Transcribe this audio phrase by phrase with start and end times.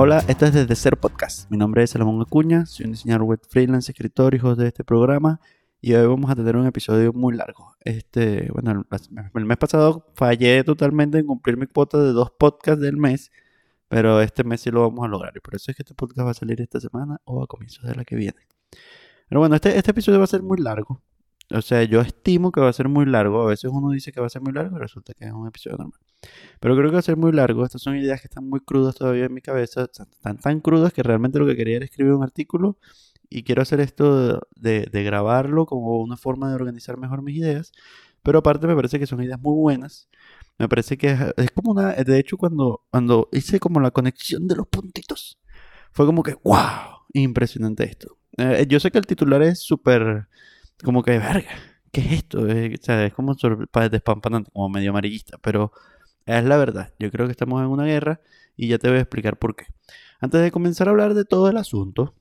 [0.00, 1.50] Hola, esto es desde Ser Podcast.
[1.50, 4.84] Mi nombre es Salomón Acuña, soy un diseñador web freelance, escritor y host de este
[4.84, 5.40] programa.
[5.80, 7.74] Y hoy vamos a tener un episodio muy largo.
[7.80, 8.86] Este, bueno,
[9.34, 13.32] el mes pasado fallé totalmente en cumplir mi cuota de dos podcasts del mes,
[13.88, 15.32] pero este mes sí lo vamos a lograr.
[15.34, 17.82] Y por eso es que este podcast va a salir esta semana o a comienzos
[17.82, 18.46] de la que viene.
[19.28, 21.02] Pero bueno, este, este episodio va a ser muy largo.
[21.50, 23.42] O sea, yo estimo que va a ser muy largo.
[23.42, 25.46] A veces uno dice que va a ser muy largo y resulta que es un
[25.46, 26.00] episodio normal.
[26.60, 27.64] Pero creo que va a ser muy largo.
[27.64, 29.84] Estas son ideas que están muy crudas todavía en mi cabeza.
[29.84, 32.78] Están tan crudas que realmente lo que quería era escribir un artículo.
[33.30, 37.72] Y quiero hacer esto de, de grabarlo como una forma de organizar mejor mis ideas.
[38.22, 40.08] Pero aparte me parece que son ideas muy buenas.
[40.58, 41.94] Me parece que es, como una...
[41.94, 45.38] De hecho, cuando, cuando hice como la conexión de los puntitos,
[45.92, 48.18] fue como que, wow, impresionante esto.
[48.36, 50.28] Eh, yo sé que el titular es súper
[50.84, 51.50] como que, verga,
[51.92, 52.46] ¿qué es esto?
[52.46, 55.72] Es, o sea, es como despampanante, como medio amarillista, pero
[56.26, 56.92] es la verdad.
[56.98, 58.20] Yo creo que estamos en una guerra
[58.56, 59.66] y ya te voy a explicar por qué.
[60.20, 62.14] Antes de comenzar a hablar de todo el asunto,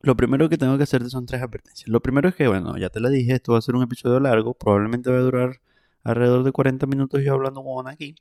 [0.00, 1.88] lo primero que tengo que hacerte son tres advertencias.
[1.88, 4.20] Lo primero es que, bueno, ya te lo dije, esto va a ser un episodio
[4.20, 5.60] largo, probablemente va a durar
[6.04, 8.14] alrededor de 40 minutos yo hablando con aquí.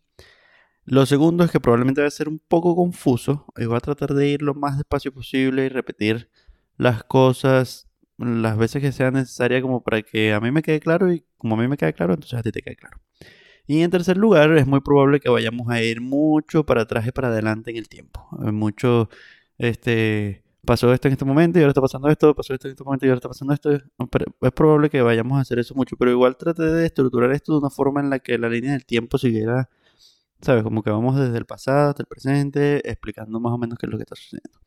[0.86, 4.14] Lo segundo es que probablemente va a ser un poco confuso y voy a tratar
[4.14, 6.30] de ir lo más despacio posible y repetir
[6.77, 7.86] las cosas
[8.17, 11.55] las veces que sea necesaria como para que a mí me quede claro y como
[11.55, 12.97] a mí me quede claro, entonces a ti te quede claro.
[13.67, 17.11] Y en tercer lugar, es muy probable que vayamos a ir mucho para atrás y
[17.11, 18.27] para adelante en el tiempo.
[18.45, 19.09] Eh, mucho,
[19.57, 22.83] este, pasó esto en este momento y ahora está pasando esto, pasó esto en este
[22.83, 23.71] momento y ahora está pasando esto.
[23.71, 27.59] es probable que vayamos a hacer eso mucho, pero igual trate de estructurar esto de
[27.59, 29.69] una forma en la que la línea del tiempo siguiera,
[30.41, 30.63] ¿sabes?
[30.63, 33.91] Como que vamos desde el pasado hasta el presente, explicando más o menos qué es
[33.91, 34.59] lo que está sucediendo.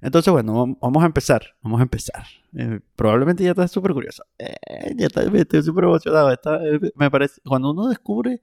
[0.00, 1.56] Entonces, bueno, vamos a empezar.
[1.62, 2.26] Vamos a empezar.
[2.54, 4.24] Eh, probablemente ya estás súper curioso.
[4.38, 4.54] Eh,
[4.96, 6.32] ya está, estoy súper emocionado.
[6.32, 8.42] Eh, me parece, cuando uno descubre,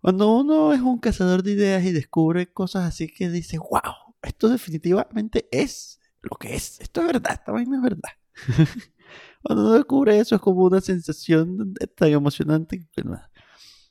[0.00, 4.48] cuando uno es un cazador de ideas y descubre cosas así que dice, wow, esto
[4.48, 6.80] definitivamente es lo que es.
[6.80, 8.10] Esto es verdad, esta vaina es verdad.
[9.42, 12.88] cuando uno descubre eso es como una sensación tan emocionante.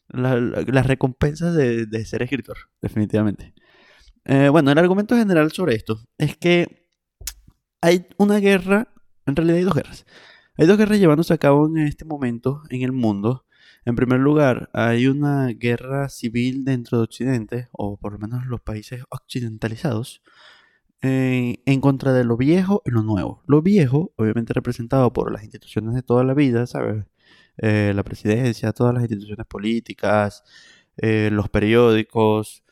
[0.10, 3.54] Las recompensas de, de, ser escritor, definitivamente.
[4.26, 6.89] bueno, el argumento general sobre esto es que
[7.82, 8.94] hay una guerra,
[9.26, 10.06] en realidad hay dos guerras.
[10.58, 13.46] Hay dos guerras llevándose a cabo en este momento en el mundo.
[13.86, 18.62] En primer lugar, hay una guerra civil dentro de Occidente, o por lo menos los
[18.62, 20.22] países occidentalizados,
[21.02, 23.42] eh, en contra de lo viejo y lo nuevo.
[23.48, 27.06] Lo viejo, obviamente representado por las instituciones de toda la vida, ¿sabes?
[27.58, 30.44] Eh, la presidencia, todas las instituciones políticas,
[30.98, 32.64] eh, los periódicos,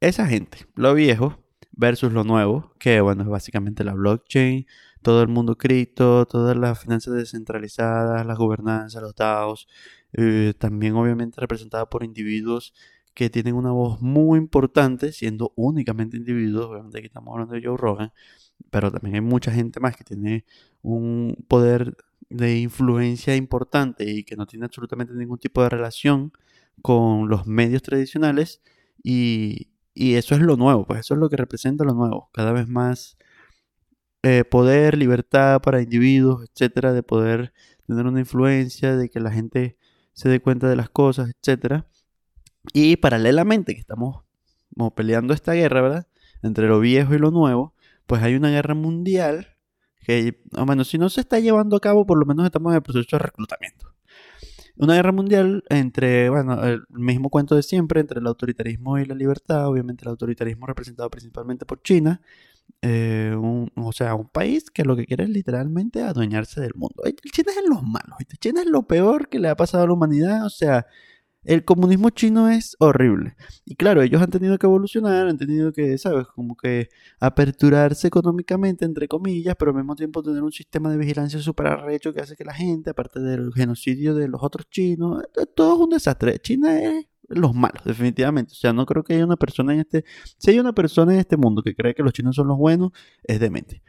[0.00, 0.66] esa gente.
[0.74, 1.43] Lo viejo,
[1.76, 4.66] versus lo nuevo, que bueno, es básicamente la blockchain,
[5.02, 9.68] todo el mundo cripto, todas las finanzas descentralizadas, las gobernanzas, los DAOs,
[10.12, 12.74] eh, también obviamente representada por individuos
[13.14, 17.76] que tienen una voz muy importante, siendo únicamente individuos, obviamente aquí estamos hablando de Joe
[17.76, 18.12] Rogan,
[18.70, 20.44] pero también hay mucha gente más que tiene
[20.82, 21.96] un poder
[22.30, 26.32] de influencia importante y que no tiene absolutamente ningún tipo de relación
[26.82, 28.60] con los medios tradicionales
[29.02, 32.30] y, y eso es lo nuevo, pues eso es lo que representa lo nuevo.
[32.32, 33.16] Cada vez más
[34.22, 37.52] eh, poder, libertad para individuos, etcétera, de poder
[37.86, 39.76] tener una influencia, de que la gente
[40.12, 41.86] se dé cuenta de las cosas, etcétera.
[42.72, 44.24] Y paralelamente que estamos
[44.74, 46.08] como peleando esta guerra, ¿verdad?
[46.42, 47.74] Entre lo viejo y lo nuevo,
[48.06, 49.56] pues hay una guerra mundial
[50.00, 52.82] que, bueno, si no se está llevando a cabo, por lo menos estamos en el
[52.82, 53.93] proceso de reclutamiento.
[54.76, 59.14] Una guerra mundial entre, bueno, el mismo cuento de siempre, entre el autoritarismo y la
[59.14, 62.20] libertad, obviamente el autoritarismo representado principalmente por China,
[62.82, 67.02] eh, o sea, un país que lo que quiere es literalmente adueñarse del mundo.
[67.32, 69.92] China es en los malos, China es lo peor que le ha pasado a la
[69.92, 70.86] humanidad, o sea,
[71.44, 73.36] el comunismo chino es horrible.
[73.64, 76.26] Y claro, ellos han tenido que evolucionar, han tenido que, ¿sabes?
[76.28, 76.88] Como que
[77.20, 82.12] aperturarse económicamente, entre comillas, pero al mismo tiempo tener un sistema de vigilancia súper arrecho
[82.12, 85.22] que hace que la gente, aparte del genocidio de los otros chinos,
[85.54, 86.38] todo es un desastre.
[86.38, 88.52] China es los malos, definitivamente.
[88.52, 90.04] O sea, no creo que haya una persona en este...
[90.38, 92.92] Si hay una persona en este mundo que cree que los chinos son los buenos,
[93.22, 93.82] es demente.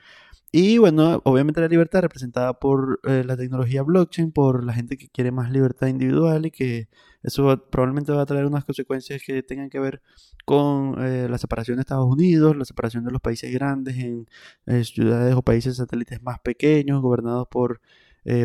[0.57, 5.09] Y bueno, obviamente la libertad representada por eh, la tecnología blockchain, por la gente que
[5.09, 6.87] quiere más libertad individual y que
[7.23, 10.01] eso probablemente va a traer unas consecuencias que tengan que ver
[10.45, 14.29] con eh, la separación de Estados Unidos, la separación de los países grandes en
[14.65, 17.81] eh, ciudades o países satélites más pequeños, gobernados por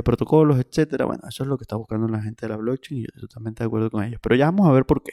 [0.04, 1.04] protocolos, etcétera.
[1.04, 3.28] Bueno, eso es lo que está buscando la gente de la blockchain y yo estoy
[3.28, 4.18] totalmente de acuerdo con ellos.
[4.20, 5.12] Pero ya vamos a ver por qué.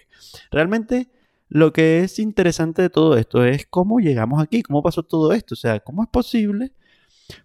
[0.50, 1.10] Realmente
[1.48, 5.54] lo que es interesante de todo esto es cómo llegamos aquí, cómo pasó todo esto,
[5.54, 6.74] o sea, cómo es posible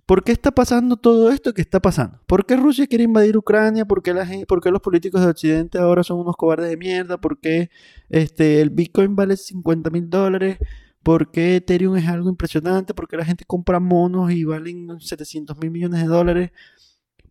[0.06, 2.20] ¿Por qué está pasando todo esto que está pasando?
[2.26, 3.84] ¿Por qué Rusia quiere invadir Ucrania?
[3.84, 7.20] ¿Por qué, la por qué los políticos de Occidente ahora son unos cobardes de mierda?
[7.20, 7.70] ¿Por qué
[8.08, 10.58] este, el Bitcoin vale 50 mil dólares?
[11.02, 12.94] ¿Por qué Ethereum es algo impresionante?
[12.94, 16.50] ¿Por qué la gente compra monos y valen 700 mil millones de dólares?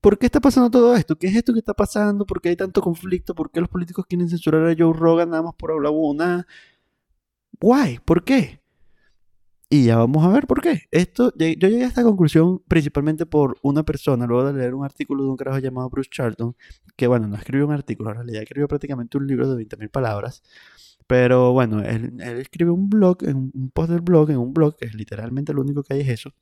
[0.02, 1.16] ¿Por qué está pasando todo esto?
[1.18, 2.26] ¿Qué es esto que está pasando?
[2.26, 3.36] ¿Por qué hay tanto conflicto?
[3.36, 6.48] ¿Por qué los políticos quieren censurar a Joe Rogan nada más por hablar una?
[7.60, 8.61] Guay, ¿por qué?
[9.74, 10.82] Y ya vamos a ver por qué.
[10.92, 15.24] Esto, yo llegué a esta conclusión principalmente por una persona, luego de leer un artículo
[15.24, 16.58] de un carajo llamado Bruce Charlton,
[16.98, 20.44] que bueno, no escribió un artículo, en realidad escribió prácticamente un libro de 20.000 palabras.
[21.08, 24.88] Pero bueno, él, él escribe un blog, un post del blog, en un blog, que
[24.88, 26.34] es literalmente lo único que hay es eso,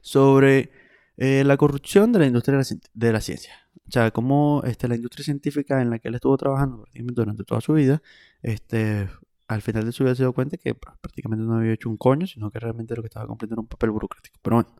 [0.00, 0.72] sobre
[1.16, 2.58] eh, la corrupción de la industria
[2.94, 3.52] de la, ciencia.
[3.86, 7.60] O sea, cómo este, la industria científica en la que él estuvo trabajando durante toda
[7.60, 8.02] su vida
[8.42, 9.08] este,
[9.54, 11.96] al final de su vida se dio cuenta que pues, prácticamente no había hecho un
[11.96, 14.38] coño, sino que realmente lo que estaba cumpliendo era un papel burocrático.
[14.42, 14.76] Pero bueno,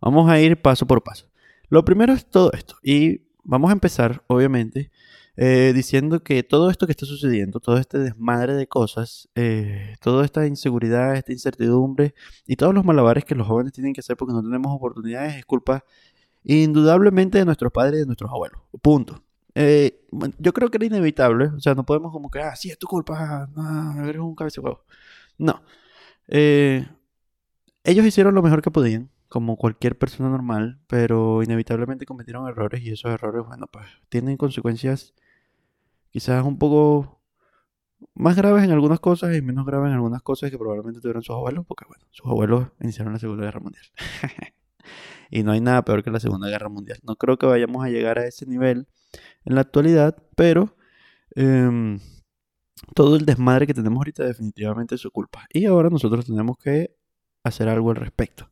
[0.00, 1.26] vamos a ir paso por paso.
[1.68, 2.76] Lo primero es todo esto.
[2.82, 4.92] Y vamos a empezar, obviamente,
[5.36, 10.24] eh, diciendo que todo esto que está sucediendo, todo este desmadre de cosas, eh, toda
[10.24, 12.14] esta inseguridad, esta incertidumbre
[12.46, 15.44] y todos los malabares que los jóvenes tienen que hacer porque no tenemos oportunidades es
[15.44, 15.84] culpa
[16.44, 18.60] indudablemente de nuestros padres y de nuestros abuelos.
[18.80, 19.25] Punto.
[19.58, 20.06] Eh,
[20.38, 21.46] yo creo que era inevitable.
[21.46, 24.60] O sea, no podemos como que, ah, sí, es tu culpa, no, eres un cabeza
[24.60, 24.84] huevo.
[25.38, 25.62] No.
[26.28, 26.86] Eh,
[27.84, 32.90] ellos hicieron lo mejor que podían, como cualquier persona normal, pero inevitablemente cometieron errores y
[32.90, 35.14] esos errores, bueno, pues tienen consecuencias
[36.10, 37.22] quizás un poco
[38.14, 41.34] más graves en algunas cosas y menos graves en algunas cosas que probablemente tuvieron sus
[41.34, 43.84] abuelos, porque bueno, sus abuelos iniciaron la Segunda Guerra Mundial.
[45.30, 46.98] y no hay nada peor que la Segunda Guerra Mundial.
[47.04, 48.86] No creo que vayamos a llegar a ese nivel
[49.44, 50.76] en la actualidad, pero
[51.34, 51.98] em,
[52.94, 55.46] todo el desmadre que tenemos ahorita definitivamente es su culpa.
[55.52, 56.96] Y ahora nosotros tenemos que
[57.44, 58.50] hacer algo al respecto.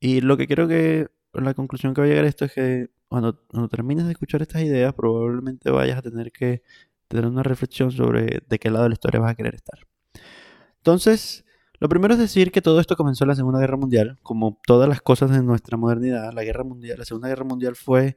[0.00, 2.90] Y lo que quiero que, la conclusión que voy a llegar a esto es que
[3.08, 6.62] cuando, cuando termines de escuchar estas ideas, probablemente vayas a tener que
[7.08, 9.78] tener una reflexión sobre de qué lado de la historia vas a querer estar.
[10.76, 11.44] Entonces,
[11.80, 14.88] lo primero es decir que todo esto comenzó en la Segunda Guerra Mundial, como todas
[14.88, 16.32] las cosas de nuestra modernidad.
[16.32, 18.16] La Guerra Mundial, la Segunda Guerra Mundial fue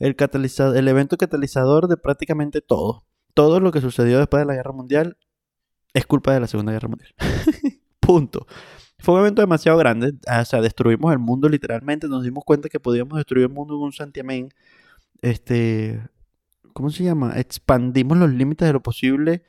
[0.00, 0.16] el,
[0.74, 3.04] el evento catalizador de prácticamente todo.
[3.34, 5.16] Todo lo que sucedió después de la Guerra Mundial
[5.94, 7.14] es culpa de la Segunda Guerra Mundial.
[8.00, 8.46] Punto.
[8.98, 12.80] Fue un evento demasiado grande, o sea, destruimos el mundo literalmente, nos dimos cuenta que
[12.80, 14.50] podíamos destruir el mundo en un santiamén.
[15.22, 16.02] Este,
[16.72, 17.38] ¿cómo se llama?
[17.38, 19.42] Expandimos los límites de lo posible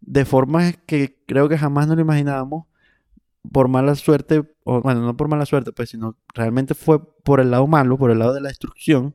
[0.00, 2.66] de formas que creo que jamás nos lo imaginábamos
[3.52, 7.50] por mala suerte, o bueno, no por mala suerte, pues, sino realmente fue por el
[7.50, 9.14] lado malo, por el lado de la destrucción,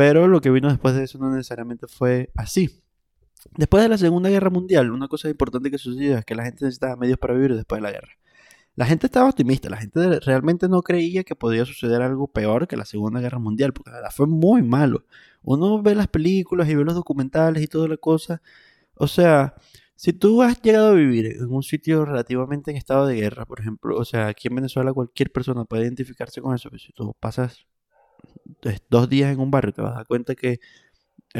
[0.00, 2.82] pero lo que vino después de eso no necesariamente fue así.
[3.58, 6.64] Después de la Segunda Guerra Mundial, una cosa importante que sucedió es que la gente
[6.64, 8.08] necesitaba medios para vivir después de la guerra.
[8.76, 12.78] La gente estaba optimista, la gente realmente no creía que podía suceder algo peor que
[12.78, 15.04] la Segunda Guerra Mundial, porque la verdad fue muy malo.
[15.42, 18.40] Uno ve las películas y ve los documentales y toda la cosa.
[18.94, 19.54] O sea,
[19.96, 23.60] si tú has llegado a vivir en un sitio relativamente en estado de guerra, por
[23.60, 27.14] ejemplo, o sea, aquí en Venezuela cualquier persona puede identificarse con eso, pero si tú
[27.20, 27.66] pasas
[28.88, 30.60] dos días en un barrio, te vas a dar cuenta que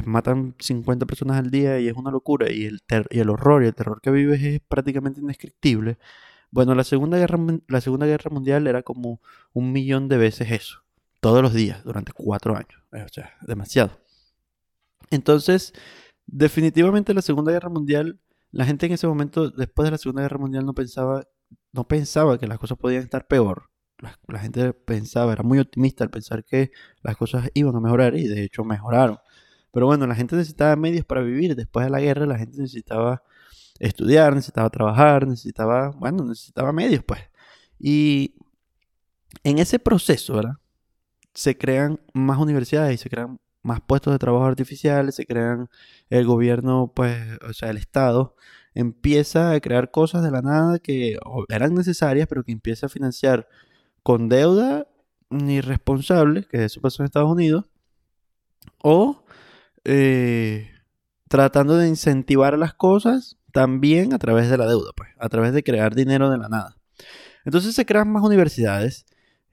[0.04, 2.80] matan 50 personas al día y es una locura y el,
[3.10, 5.98] y el horror y el terror que vives es prácticamente indescriptible.
[6.50, 9.20] Bueno, la Segunda, Guerra, la Segunda Guerra Mundial era como
[9.52, 10.84] un millón de veces eso,
[11.20, 12.82] todos los días, durante cuatro años.
[12.92, 14.00] O sea, demasiado.
[15.10, 15.72] Entonces,
[16.26, 18.20] definitivamente la Segunda Guerra Mundial,
[18.52, 21.24] la gente en ese momento, después de la Segunda Guerra Mundial, no pensaba,
[21.72, 23.69] no pensaba que las cosas podían estar peor
[24.00, 28.26] la, gente pensaba, era muy optimista al pensar que las cosas iban a mejorar y
[28.26, 29.18] de hecho mejoraron.
[29.72, 31.54] Pero bueno, la gente necesitaba medios para vivir.
[31.54, 33.22] Después de la guerra la gente necesitaba
[33.78, 37.20] estudiar, necesitaba trabajar, necesitaba, bueno, necesitaba medios pues.
[37.78, 38.34] Y
[39.44, 40.56] en ese proceso, ¿verdad?
[41.34, 45.68] Se crean más universidades y se crean más puestos de trabajo artificiales, se crean
[46.08, 48.34] el gobierno, pues, o sea, el Estado
[48.74, 53.48] empieza a crear cosas de la nada que eran necesarias, pero que empieza a financiar
[54.02, 54.86] con deuda
[55.30, 57.66] irresponsable, que eso pasó en Estados Unidos,
[58.82, 59.22] o
[59.84, 60.70] eh,
[61.28, 65.62] tratando de incentivar las cosas también a través de la deuda, pues, a través de
[65.62, 66.76] crear dinero de la nada.
[67.44, 69.06] Entonces se crean más universidades,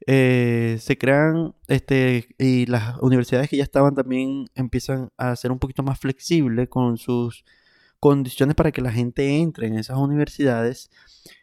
[0.05, 5.59] eh, se crean, este, y las universidades que ya estaban también empiezan a ser un
[5.59, 7.45] poquito más flexibles con sus
[7.99, 10.89] condiciones para que la gente entre en esas universidades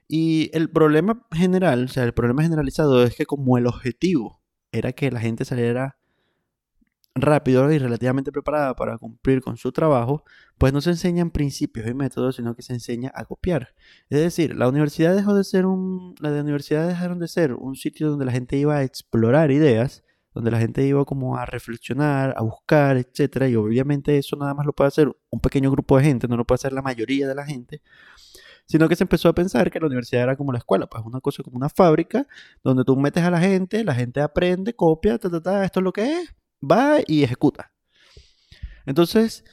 [0.08, 4.42] y el problema general, o sea, el problema generalizado es que como el objetivo
[4.72, 5.98] era que la gente saliera
[7.14, 10.24] rápido y relativamente preparada para cumplir con su trabajo,
[10.58, 13.74] pues no se enseñan principios y métodos, sino que se enseña a copiar.
[14.10, 18.10] Es decir, la universidad dejó de ser un, las universidades dejaron de ser un sitio
[18.10, 20.02] donde la gente iba a explorar ideas,
[20.34, 24.66] donde la gente iba como a reflexionar, a buscar, etcétera, y obviamente eso nada más
[24.66, 27.34] lo puede hacer un pequeño grupo de gente, no lo puede hacer la mayoría de
[27.34, 27.82] la gente
[28.66, 31.20] sino que se empezó a pensar que la universidad era como la escuela, pues una
[31.20, 32.26] cosa como una fábrica
[32.62, 35.84] donde tú metes a la gente, la gente aprende, copia, ta, ta, ta, esto es
[35.84, 37.72] lo que es, va y ejecuta.
[38.86, 39.44] Entonces,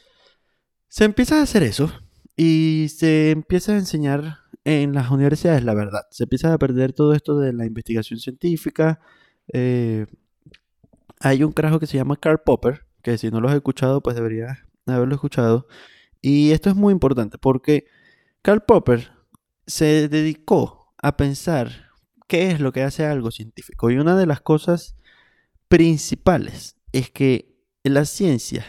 [0.88, 1.92] se empieza a hacer eso
[2.36, 6.04] y se empieza a enseñar en las universidades la verdad.
[6.12, 9.00] Se empieza a perder todo esto de la investigación científica.
[9.54, 10.06] Eh,
[11.22, 14.16] hay un carajo que se llama Karl Popper, que si no lo has escuchado, pues
[14.16, 15.68] deberías haberlo escuchado.
[16.22, 17.86] Y esto es muy importante porque
[18.42, 19.12] Karl Popper
[19.68, 21.90] se dedicó a pensar
[22.28, 23.92] qué es lo que hace algo científico.
[23.92, 24.96] Y una de las cosas
[25.68, 28.66] principales es que la ciencia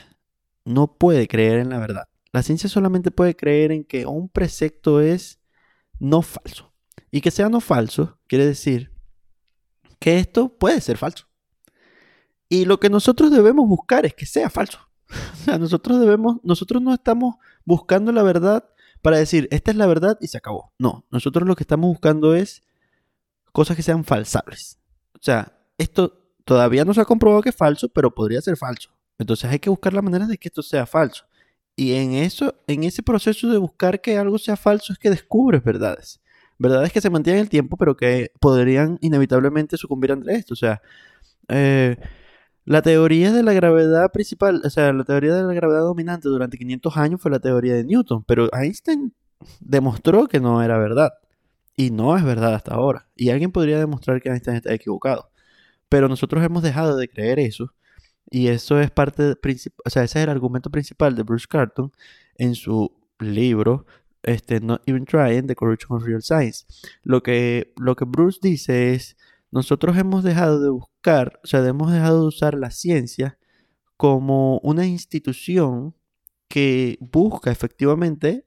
[0.65, 2.09] no puede creer en la verdad.
[2.33, 5.41] La ciencia solamente puede creer en que un precepto es
[5.99, 6.73] no falso.
[7.11, 8.93] Y que sea no falso quiere decir
[9.99, 11.32] que esto puede ser falso.
[12.53, 14.79] Y lo que nosotros debemos buscar es que sea falso.
[15.09, 18.69] O sea, nosotros debemos, nosotros no estamos buscando la verdad
[19.01, 20.75] para decir, esta es la verdad y se acabó.
[20.79, 22.63] No, nosotros lo que estamos buscando es
[23.53, 24.79] cosas que sean falsables.
[25.15, 28.91] O sea, esto todavía no se ha comprobado que es falso, pero podría ser falso.
[29.19, 31.25] Entonces hay que buscar la manera de que esto sea falso.
[31.75, 35.65] Y en eso, en ese proceso de buscar que algo sea falso es que descubres
[35.65, 36.21] verdades.
[36.59, 40.53] Verdades que se mantienen en el tiempo, pero que podrían inevitablemente sucumbir ante esto.
[40.53, 40.83] O sea,
[41.49, 41.97] eh,
[42.65, 46.59] la teoría de la gravedad principal, o sea, la teoría de la gravedad dominante durante
[46.59, 49.15] 500 años fue la teoría de Newton, pero Einstein
[49.61, 51.13] demostró que no era verdad.
[51.77, 53.09] Y no es verdad hasta ahora.
[53.17, 55.31] Y alguien podría demostrar que Einstein está equivocado.
[55.89, 57.73] Pero nosotros hemos dejado de creer eso.
[58.31, 59.35] Y eso es parte,
[59.85, 61.93] o sea, ese es el argumento principal de Bruce Carton
[62.37, 63.87] en su libro
[64.23, 66.65] este, Not Even Trying, The Corruption of Real Science.
[67.03, 69.17] Lo que, lo que Bruce dice es,
[69.53, 73.39] nosotros hemos dejado de buscar, o sea, hemos dejado de usar la ciencia
[73.97, 75.95] como una institución
[76.49, 78.47] que busca efectivamente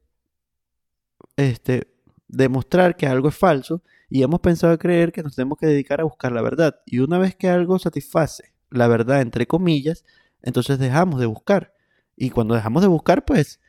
[1.38, 1.96] este,
[2.28, 6.06] demostrar que algo es falso y hemos pensado creer que nos tenemos que dedicar a
[6.06, 6.82] buscar la verdad.
[6.86, 10.04] Y una vez que algo satisface la verdad, entre comillas,
[10.42, 11.74] entonces dejamos de buscar.
[12.16, 13.60] Y cuando dejamos de buscar, pues,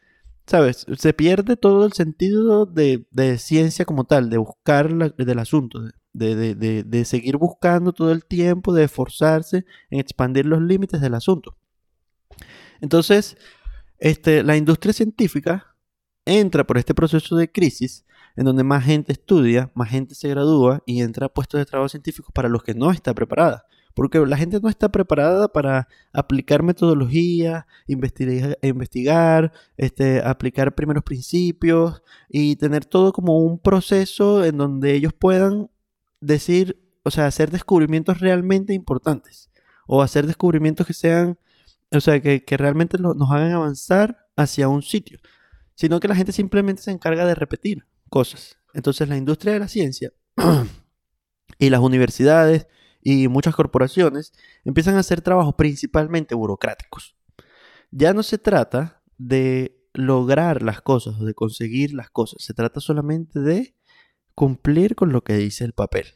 [0.47, 0.87] ¿sabes?
[0.99, 3.07] Se pierde todo el sentido de,
[3.38, 5.81] ciencia como tal, de buscar del asunto,
[6.16, 11.56] de, seguir buscando todo el tiempo, de esforzarse en expandir los límites del asunto.
[12.80, 13.37] Entonces,
[13.99, 15.76] este, la industria científica
[16.25, 18.04] entra por este proceso de crisis
[18.37, 21.88] en donde más gente estudia, más gente se gradúa y entra a puestos de trabajo
[21.88, 23.64] científicos para los que no está preparada.
[23.94, 32.02] Porque la gente no está preparada para aplicar metodología, investigar, investigar este, aplicar primeros principios
[32.28, 35.70] y tener todo como un proceso en donde ellos puedan
[36.20, 39.50] decir, o sea, hacer descubrimientos realmente importantes
[39.87, 41.38] o hacer descubrimientos que sean,
[41.92, 45.18] o sea, que, realmente nos hagan avanzar hacia un sitio,
[45.75, 48.58] sino que la gente simplemente se encarga de repetir cosas.
[48.75, 50.12] Entonces la industria de la ciencia
[51.58, 52.66] y las universidades
[53.02, 54.32] y muchas corporaciones
[54.64, 57.16] empiezan a hacer trabajos principalmente burocráticos.
[57.90, 62.80] Ya no se trata de lograr las cosas o de conseguir las cosas, se trata
[62.80, 63.75] solamente de
[64.37, 66.07] cumplir con lo que dice el papel.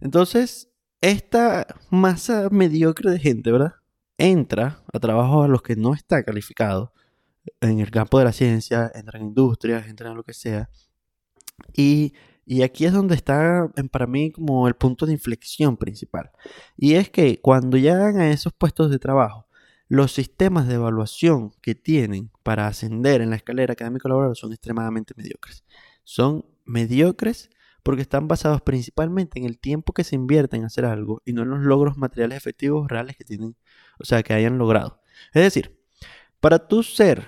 [0.00, 0.68] Entonces,
[1.00, 3.76] esta masa mediocre de gente, ¿verdad?
[4.18, 6.92] Entra a trabajos a los que no está calificado
[7.60, 10.68] en el campo de la ciencia, entra en industrias, entra en lo que sea.
[11.74, 12.12] Y,
[12.44, 16.30] y aquí es donde está para mí como el punto de inflexión principal.
[16.76, 19.46] Y es que cuando llegan a esos puestos de trabajo,
[19.88, 25.14] los sistemas de evaluación que tienen para ascender en la escalera académica laboral son extremadamente
[25.16, 25.64] mediocres.
[26.02, 27.50] Son mediocres
[27.84, 31.42] porque están basados principalmente en el tiempo que se invierte en hacer algo y no
[31.42, 33.56] en los logros materiales efectivos reales que tienen,
[34.00, 35.02] o sea, que hayan logrado.
[35.34, 35.78] Es decir,
[36.40, 37.26] para tú ser,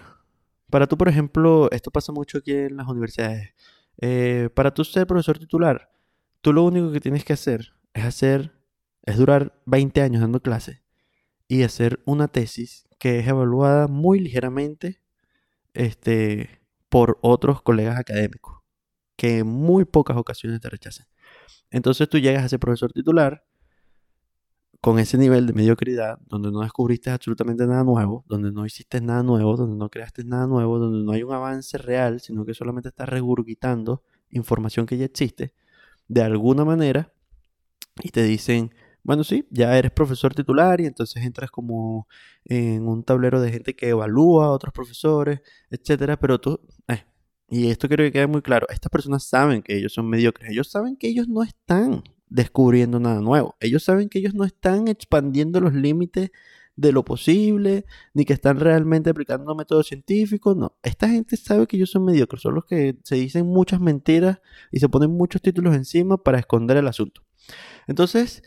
[0.70, 3.54] para tú, por ejemplo, esto pasa mucho aquí en las universidades,
[3.98, 5.90] eh, para tú ser profesor titular,
[6.40, 8.52] tú lo único que tienes que hacer es hacer,
[9.02, 10.82] es durar 20 años dando clase
[11.48, 15.02] y hacer una tesis que es evaluada muy ligeramente
[15.74, 18.65] este, por otros colegas académicos
[19.16, 21.06] que en muy pocas ocasiones te rechacen.
[21.70, 23.44] Entonces tú llegas a ser profesor titular
[24.80, 29.22] con ese nivel de mediocridad, donde no descubriste absolutamente nada nuevo, donde no hiciste nada
[29.22, 32.90] nuevo, donde no creaste nada nuevo, donde no hay un avance real, sino que solamente
[32.90, 35.54] estás regurgitando información que ya existe,
[36.08, 37.12] de alguna manera,
[38.02, 42.06] y te dicen, bueno, sí, ya eres profesor titular y entonces entras como
[42.44, 47.04] en un tablero de gente que evalúa a otros profesores, etcétera, pero tú, eh,
[47.48, 50.68] y esto quiero que quede muy claro, estas personas saben que ellos son mediocres, ellos
[50.68, 55.60] saben que ellos no están descubriendo nada nuevo, ellos saben que ellos no están expandiendo
[55.60, 56.30] los límites
[56.76, 60.76] de lo posible, ni que están realmente aplicando métodos científicos, no.
[60.82, 64.80] Esta gente sabe que ellos son mediocres, son los que se dicen muchas mentiras y
[64.80, 67.22] se ponen muchos títulos encima para esconder el asunto.
[67.86, 68.42] Entonces,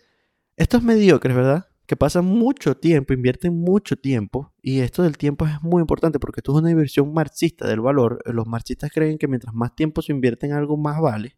[0.58, 1.70] estos mediocres, ¿verdad?
[1.90, 6.42] Que pasan mucho tiempo, invierten mucho tiempo, y esto del tiempo es muy importante porque
[6.42, 8.22] esto es una inversión marxista del valor.
[8.32, 11.36] Los marxistas creen que mientras más tiempo se invierte en algo, más vale.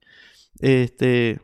[0.59, 1.39] Este,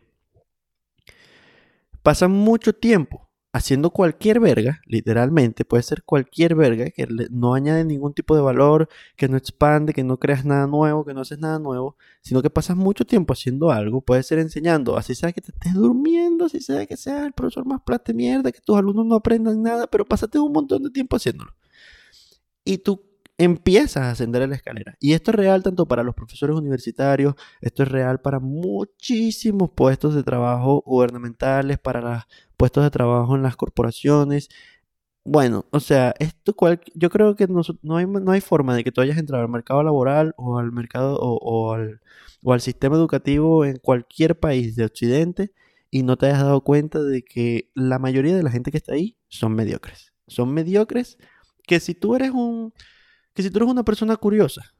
[2.03, 8.13] pasan mucho tiempo haciendo cualquier verga, literalmente, puede ser cualquier verga que no añade ningún
[8.13, 11.57] tipo de valor, que no expande, que no creas nada nuevo, que no haces nada
[11.57, 15.51] nuevo, sino que pasas mucho tiempo haciendo algo, puede ser enseñando, así sea que te
[15.51, 19.15] estés durmiendo, así sea que seas el profesor más plata mierda, que tus alumnos no
[19.15, 21.51] aprendan nada, pero pásate un montón de tiempo haciéndolo.
[22.63, 23.06] Y tú
[23.37, 24.95] empiezas a ascender en la escalera.
[24.99, 30.15] Y esto es real tanto para los profesores universitarios, esto es real para muchísimos puestos
[30.15, 32.23] de trabajo gubernamentales, para los
[32.57, 34.49] puestos de trabajo en las corporaciones.
[35.23, 38.83] Bueno, o sea, esto cual, yo creo que no, no, hay, no hay forma de
[38.83, 42.01] que tú hayas entrado al mercado laboral o al mercado o, al,
[42.43, 45.51] o al sistema educativo en cualquier país de Occidente
[45.91, 48.93] y no te hayas dado cuenta de que la mayoría de la gente que está
[48.93, 50.13] ahí son mediocres.
[50.27, 51.17] Son mediocres
[51.63, 52.73] que si tú eres un
[53.37, 54.73] que si tú eres una persona curiosa,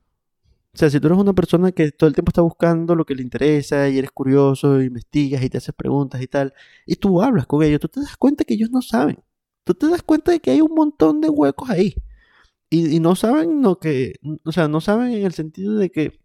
[0.74, 3.14] o sea, si tú eres una persona que todo el tiempo está buscando lo que
[3.14, 6.56] le interesa y eres curioso, investigas y te haces preguntas y tal,
[6.88, 9.20] y tú hablas con ellos, tú te das cuenta que ellos no saben.
[9.64, 11.94] Tú te das cuenta de que hay un montón de huecos ahí.
[12.72, 16.20] Y, no saben lo que, o sea, no saben en el sentido de que,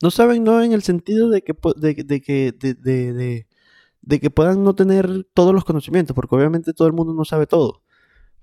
[0.00, 3.48] no saben no en el sentido de que, de, de que, de, de,
[4.00, 7.48] de que puedan no tener todos los conocimientos, porque obviamente todo el mundo no sabe
[7.48, 7.82] todo,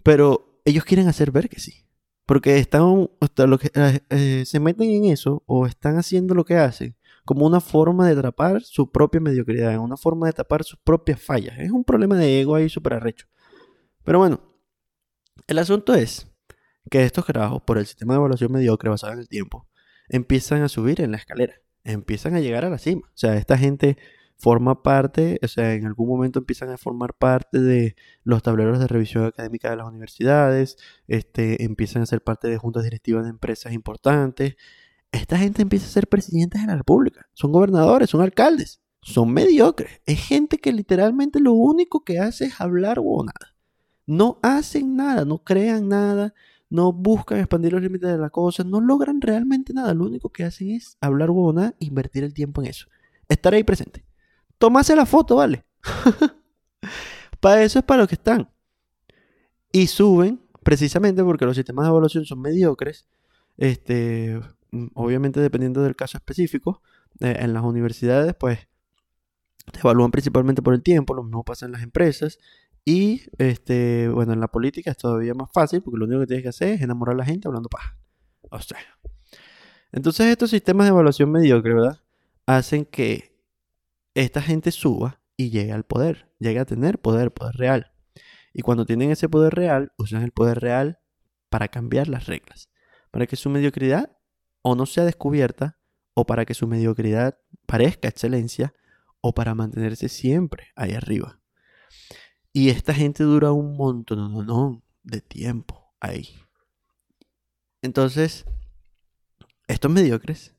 [0.03, 1.84] pero ellos quieren hacer ver que sí.
[2.25, 6.57] Porque están, lo que, eh, eh, se meten en eso o están haciendo lo que
[6.57, 11.19] hacen como una forma de tapar su propia mediocridad, una forma de tapar sus propias
[11.19, 11.57] fallas.
[11.57, 13.25] Es un problema de ego ahí súper arrecho.
[14.03, 14.39] Pero bueno,
[15.47, 16.31] el asunto es
[16.89, 19.67] que estos trabajos, por el sistema de evaluación mediocre basado en el tiempo,
[20.07, 23.07] empiezan a subir en la escalera, empiezan a llegar a la cima.
[23.07, 23.97] O sea, esta gente
[24.37, 28.87] forma parte, o sea, en algún momento empiezan a formar parte de los tableros de
[28.87, 33.73] revisión académica de las universidades, este, empiezan a ser parte de juntas directivas de empresas
[33.73, 34.55] importantes.
[35.11, 40.01] Esta gente empieza a ser presidentes de la República, son gobernadores, son alcaldes, son mediocres.
[40.05, 43.55] Es gente que literalmente lo único que hace es hablar o nada.
[44.07, 46.33] No hacen nada, no crean nada,
[46.69, 49.93] no buscan expandir los límites de la cosa, no logran realmente nada.
[49.93, 52.87] Lo único que hacen es hablar nada, invertir el tiempo en eso.
[53.29, 54.04] Estar ahí presente.
[54.57, 55.65] Tomase la foto, ¿vale?
[57.39, 58.49] para eso es para lo que están.
[59.71, 63.07] Y suben, precisamente porque los sistemas de evaluación son mediocres,
[63.57, 64.39] este,
[64.71, 66.81] mm, obviamente dependiendo del caso específico,
[67.19, 68.59] eh, en las universidades, pues,
[69.71, 72.39] te evalúan principalmente por el tiempo, lo mismo pasa en las empresas,
[72.85, 76.43] y, este, bueno, en la política es todavía más fácil, porque lo único que tienes
[76.43, 77.97] que hacer es enamorar a la gente hablando paja.
[78.51, 78.77] O sea.
[79.91, 81.99] Entonces estos sistemas de evaluación mediocre, ¿verdad?
[82.45, 83.34] Hacen que
[84.15, 87.91] esta gente suba y llegue al poder, llegue a tener poder, poder real.
[88.53, 90.99] Y cuando tienen ese poder real, usan el poder real
[91.49, 92.69] para cambiar las reglas,
[93.11, 94.17] para que su mediocridad
[94.61, 95.77] o no sea descubierta,
[96.13, 98.73] o para que su mediocridad parezca excelencia,
[99.19, 101.41] o para mantenerse siempre ahí arriba.
[102.53, 106.29] Y esta gente dura un montón de tiempo ahí.
[107.81, 108.45] Entonces,
[109.67, 110.54] estos mediocres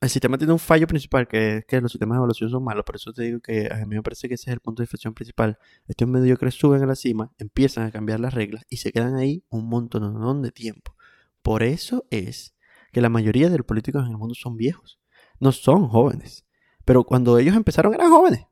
[0.00, 2.84] el sistema tiene un fallo principal, que es que los sistemas de evaluación son malos.
[2.84, 4.84] Por eso te digo que a mí me parece que ese es el punto de
[4.84, 5.58] inflexión principal.
[5.88, 9.44] Estos mediocres suben a la cima, empiezan a cambiar las reglas y se quedan ahí
[9.48, 10.94] un montón de tiempo.
[11.42, 12.54] Por eso es
[12.92, 15.00] que la mayoría de los políticos en el mundo son viejos,
[15.40, 16.46] no son jóvenes.
[16.84, 18.46] Pero cuando ellos empezaron eran jóvenes.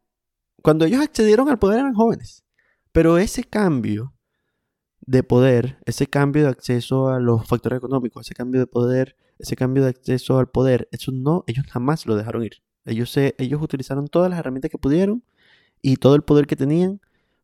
[0.62, 2.44] Cuando ellos accedieron al poder eran jóvenes.
[2.90, 4.14] Pero ese cambio
[5.00, 9.56] de poder, ese cambio de acceso a los factores económicos, ese cambio de poder ese
[9.56, 12.62] cambio de acceso al poder, eso no, ellos jamás lo dejaron ir.
[12.84, 15.24] Ellos, se, ellos utilizaron todas las herramientas que pudieron
[15.82, 17.00] y todo el poder que tenían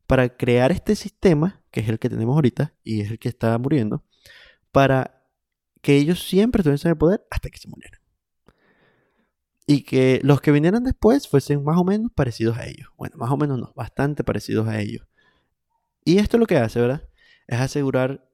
[0.07, 3.57] para crear este sistema, que es el que tenemos ahorita y es el que está
[3.59, 4.05] muriendo,
[4.71, 5.25] para
[5.81, 8.01] que ellos siempre tuviesen el poder hasta que se murieran.
[9.67, 12.89] Y que los que vinieran después fuesen más o menos parecidos a ellos.
[12.97, 15.07] Bueno, más o menos no, bastante parecidos a ellos.
[16.05, 17.09] Y esto lo que hace, ¿verdad?
[17.47, 18.29] Es asegurar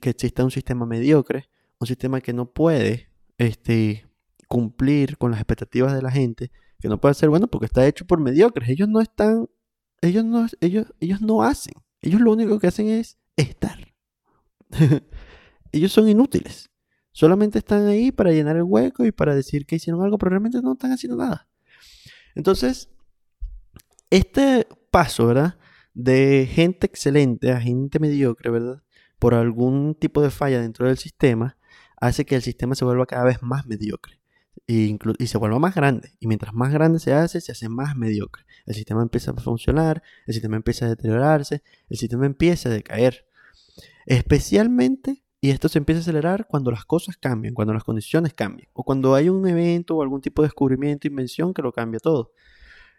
[0.00, 1.48] que exista un sistema mediocre
[1.84, 4.06] un sistema que no puede este,
[4.48, 8.06] cumplir con las expectativas de la gente, que no puede ser bueno porque está hecho
[8.06, 8.68] por mediocres.
[8.68, 9.48] Ellos no están,
[10.00, 11.74] ellos no, ellos, ellos no hacen.
[12.00, 13.94] Ellos lo único que hacen es estar.
[15.72, 16.70] ellos son inútiles.
[17.12, 20.60] Solamente están ahí para llenar el hueco y para decir que hicieron algo, pero realmente
[20.60, 21.48] no están haciendo nada.
[22.34, 22.88] Entonces,
[24.10, 25.56] este paso, ¿verdad?
[25.94, 28.82] de gente excelente a gente mediocre, ¿verdad?
[29.18, 31.56] Por algún tipo de falla dentro del sistema,
[32.06, 34.20] hace que el sistema se vuelva cada vez más mediocre
[34.66, 36.12] y, y se vuelva más grande.
[36.20, 38.44] Y mientras más grande se hace, se hace más mediocre.
[38.66, 43.26] El sistema empieza a funcionar, el sistema empieza a deteriorarse, el sistema empieza a decaer.
[44.06, 48.68] Especialmente, y esto se empieza a acelerar cuando las cosas cambian, cuando las condiciones cambian,
[48.72, 52.32] o cuando hay un evento o algún tipo de descubrimiento, invención que lo cambia todo.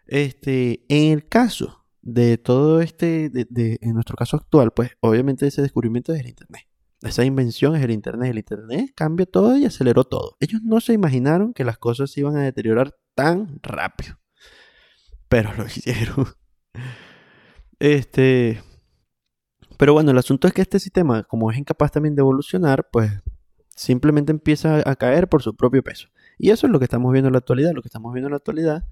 [0.06, 5.62] Este, en el caso de todo este, de, en nuestro caso actual, pues obviamente ese
[5.62, 6.66] descubrimiento es el Internet.
[7.02, 8.30] Esa invención es el Internet.
[8.30, 10.36] El Internet cambió todo y aceleró todo.
[10.40, 14.18] Ellos no se imaginaron que las cosas se iban a deteriorar tan rápido.
[15.28, 16.26] Pero lo hicieron.
[17.78, 18.62] Este.
[19.76, 23.12] Pero bueno, el asunto es que este sistema, como es incapaz también de evolucionar, pues
[23.74, 26.08] simplemente empieza a caer por su propio peso.
[26.38, 27.72] Y eso es lo que estamos viendo en la actualidad.
[27.74, 28.84] Lo que estamos viendo en la actualidad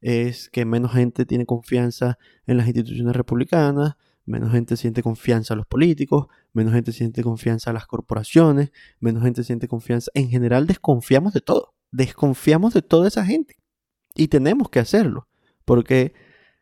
[0.00, 3.94] es que menos gente tiene confianza en las instituciones republicanas,
[4.24, 9.22] menos gente siente confianza a los políticos, menos gente siente confianza a las corporaciones, menos
[9.22, 10.10] gente siente confianza.
[10.14, 13.56] En general desconfiamos de todo, desconfiamos de toda esa gente.
[14.14, 15.28] Y tenemos que hacerlo,
[15.64, 16.12] porque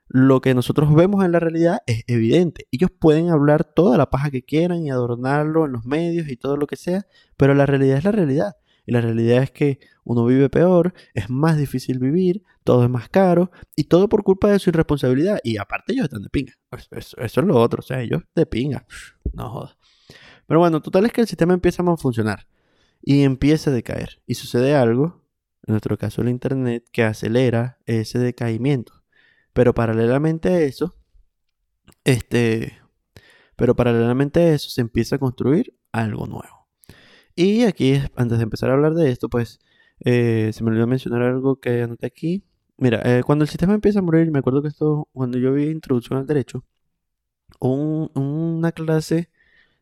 [0.06, 2.66] lo que nosotros vemos en la realidad es evidente.
[2.72, 6.56] Ellos pueden hablar toda la paja que quieran y adornarlo en los medios y todo
[6.56, 8.56] lo que sea, pero la realidad es la realidad.
[8.86, 13.08] Y la realidad es que uno vive peor, es más difícil vivir, todo es más
[13.08, 15.40] caro y todo por culpa de su irresponsabilidad.
[15.42, 16.52] Y aparte ellos están de pinga.
[16.68, 18.86] Pues eso, es lo otro, o sea, ellos de pinga.
[19.32, 19.76] No jodas.
[20.46, 22.46] Pero bueno, total es que el sistema empieza a mal funcionar
[23.02, 24.22] y empieza a decaer.
[24.24, 25.24] Y sucede algo,
[25.66, 29.02] en nuestro caso el Internet, que acelera ese decaimiento.
[29.52, 30.94] Pero paralelamente a eso,
[32.04, 32.78] este,
[33.56, 36.68] pero paralelamente a eso se empieza a construir algo nuevo.
[37.34, 39.58] Y aquí, antes de empezar a hablar de esto, pues
[40.04, 42.44] eh, se me olvidó mencionar algo que anoté aquí.
[42.80, 45.68] Mira, eh, cuando el sistema empieza a morir, me acuerdo que esto, cuando yo vi
[45.68, 46.64] Introducción al Derecho,
[47.60, 49.30] una clase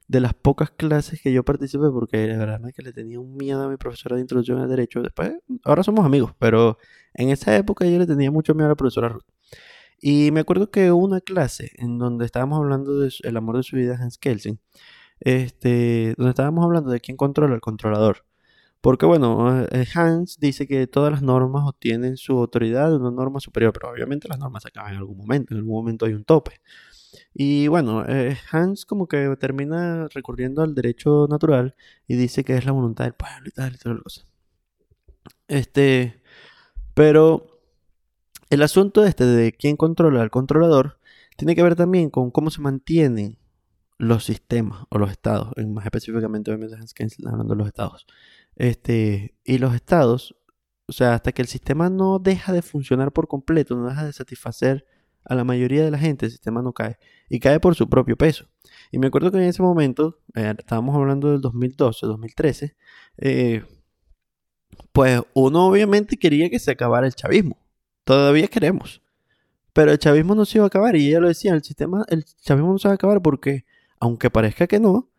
[0.09, 3.37] de las pocas clases que yo participé, porque la verdad es que le tenía un
[3.37, 5.03] miedo a mi profesora de Introducción al Derecho.
[5.03, 5.33] Después,
[5.65, 6.79] ahora somos amigos, pero
[7.15, 9.27] en esa época yo le tenía mucho miedo a la profesora Ruth.
[10.01, 13.99] Y me acuerdo que una clase en donde estábamos hablando del amor de su vida,
[14.01, 14.61] Hans Kelsen
[15.21, 18.25] este, donde estábamos hablando de quién controla el controlador.
[18.81, 23.41] Porque bueno, eh, Hans dice que todas las normas obtienen su autoridad de una norma
[23.41, 26.25] superior, pero obviamente las normas se acaban en algún momento, en algún momento hay un
[26.25, 26.61] tope.
[27.35, 31.75] Y bueno, eh, Hans como que termina recurriendo al derecho natural
[32.07, 34.27] y dice que es la voluntad del pueblo y tal y todas las cosas.
[35.49, 36.21] Este,
[36.95, 37.61] pero
[38.51, 40.99] el asunto este de quién controla al controlador
[41.37, 43.39] tiene que ver también con cómo se mantienen
[43.99, 46.77] los sistemas o los estados, más específicamente obviamente
[47.27, 48.07] hablando de los estados.
[48.59, 50.37] Este, y los estados,
[50.87, 54.13] o sea, hasta que el sistema no deja de funcionar por completo, no deja de
[54.13, 54.85] satisfacer
[55.25, 56.99] a la mayoría de la gente, el sistema no cae.
[57.29, 58.47] Y cae por su propio peso.
[58.91, 62.77] Y me acuerdo que en ese momento, eh, estábamos hablando del 2012, 2013,
[63.19, 63.63] eh,
[64.91, 67.65] pues uno obviamente quería que se acabara el chavismo.
[68.03, 69.03] Todavía queremos.
[69.73, 70.97] Pero el chavismo no se iba a acabar.
[70.97, 73.65] Y ella lo decía, el sistema, el chavismo no se va a acabar porque
[74.01, 75.13] aunque parezca que no,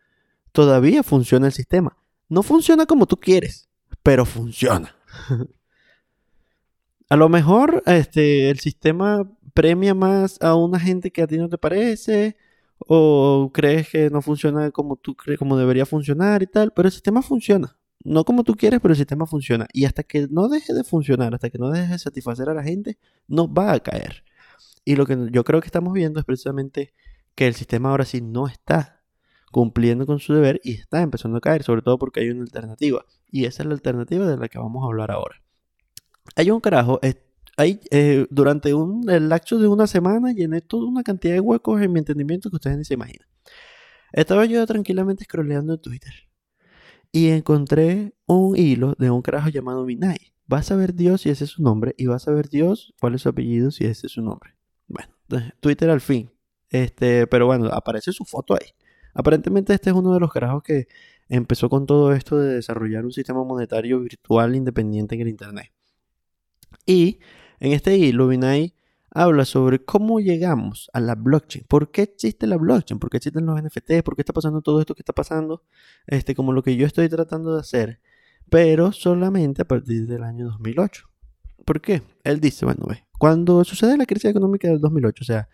[0.52, 1.99] todavía funciona el sistema.
[2.30, 3.70] No funciona como tú quieres,
[4.04, 4.96] pero funciona.
[7.10, 11.50] a lo mejor este, el sistema premia más a una gente que a ti no
[11.50, 12.38] te parece,
[12.78, 16.94] o crees que no funciona como tú crees, como debería funcionar y tal, pero el
[16.94, 17.76] sistema funciona.
[18.04, 19.68] No como tú quieres, pero el sistema funciona.
[19.74, 22.64] Y hasta que no deje de funcionar, hasta que no deje de satisfacer a la
[22.64, 24.24] gente, no va a caer.
[24.86, 26.94] Y lo que yo creo que estamos viendo es precisamente
[27.36, 28.99] que el sistema ahora sí no está
[29.52, 33.06] cumpliendo con su deber y está empezando a caer, sobre todo porque hay una alternativa.
[33.30, 35.42] Y esa es la alternativa de la que vamos a hablar ahora.
[36.36, 37.00] Hay un carajo,
[37.58, 41.82] hay, eh, durante un, el lapso de una semana llené toda una cantidad de huecos
[41.82, 43.28] en mi entendimiento que ustedes ni se imaginan.
[44.12, 46.14] Estaba yo tranquilamente scrolleando en Twitter
[47.12, 50.34] y encontré un hilo de un carajo llamado Minai.
[50.48, 53.16] Vas a ver Dios si ese es su nombre y vas a ver Dios cuál
[53.16, 54.56] es su apellido si ese es su nombre.
[54.88, 55.14] Bueno,
[55.60, 56.32] Twitter al fin
[56.70, 58.70] este, pero bueno, aparece su foto ahí.
[59.14, 60.88] Aparentemente este es uno de los carajos que
[61.28, 65.72] empezó con todo esto de desarrollar un sistema monetario virtual independiente en el Internet.
[66.86, 67.20] Y
[67.60, 68.74] en este hilo, Binay
[69.12, 71.66] habla sobre cómo llegamos a la blockchain.
[71.68, 73.00] ¿Por qué existe la blockchain?
[73.00, 74.04] ¿Por qué existen los NFTs?
[74.04, 75.64] ¿Por qué está pasando todo esto que está pasando?
[76.08, 78.00] Este, como lo que yo estoy tratando de hacer,
[78.50, 81.10] pero solamente a partir del año 2008.
[81.66, 82.02] ¿Por qué?
[82.24, 85.50] Él dice, bueno, ve, cuando sucede la crisis económica del 2008, o sea,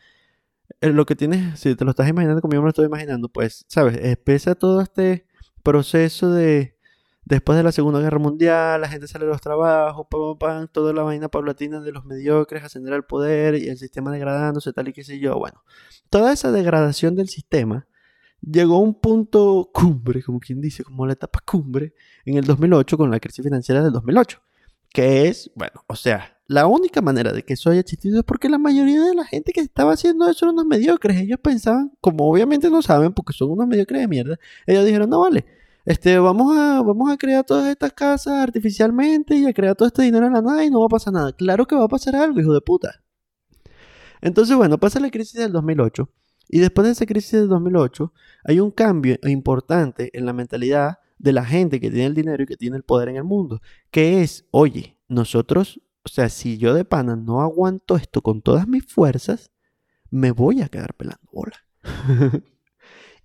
[0.81, 3.65] lo que tienes, si te lo estás imaginando como yo me lo estoy imaginando, pues,
[3.67, 3.97] ¿sabes?
[4.01, 5.25] Empieza todo este
[5.63, 6.75] proceso de,
[7.25, 10.93] Después de la Segunda Guerra Mundial, la gente sale de los trabajos, pam, pam, toda
[10.93, 14.93] la vaina paulatina de los mediocres, ascender al poder y el sistema degradándose, tal y
[14.93, 15.39] qué sé yo.
[15.39, 15.63] Bueno,
[16.11, 17.87] toda esa degradación del sistema
[18.41, 22.95] llegó a un punto cumbre, como quien dice, como la etapa cumbre, en el 2008
[22.95, 24.44] con la crisis financiera del 2008.
[24.95, 28.49] Que es, bueno, o sea, la única manera de que eso haya existido es porque
[28.49, 31.17] la mayoría de la gente que estaba haciendo eso eran unos mediocres.
[31.17, 35.19] Ellos pensaban, como obviamente no saben, porque son unos mediocres de mierda, ellos dijeron, no
[35.19, 35.45] vale
[35.85, 40.01] este, vamos a, vamos a crear todas estas casas artificialmente y a crear todo este
[40.01, 41.31] dinero en la nada y no va a pasar nada.
[41.33, 43.03] Claro que va a pasar algo, hijo de puta.
[44.21, 46.09] Entonces, bueno, pasa la crisis del 2008
[46.49, 48.11] y después de esa crisis del 2008
[48.45, 52.45] hay un cambio importante en la mentalidad de la gente que tiene el dinero y
[52.45, 56.73] que tiene el poder en el mundo, que es, oye, nosotros, o sea, si yo
[56.73, 59.51] de pana no aguanto esto con todas mis fuerzas,
[60.09, 61.57] me voy a quedar pelando bola.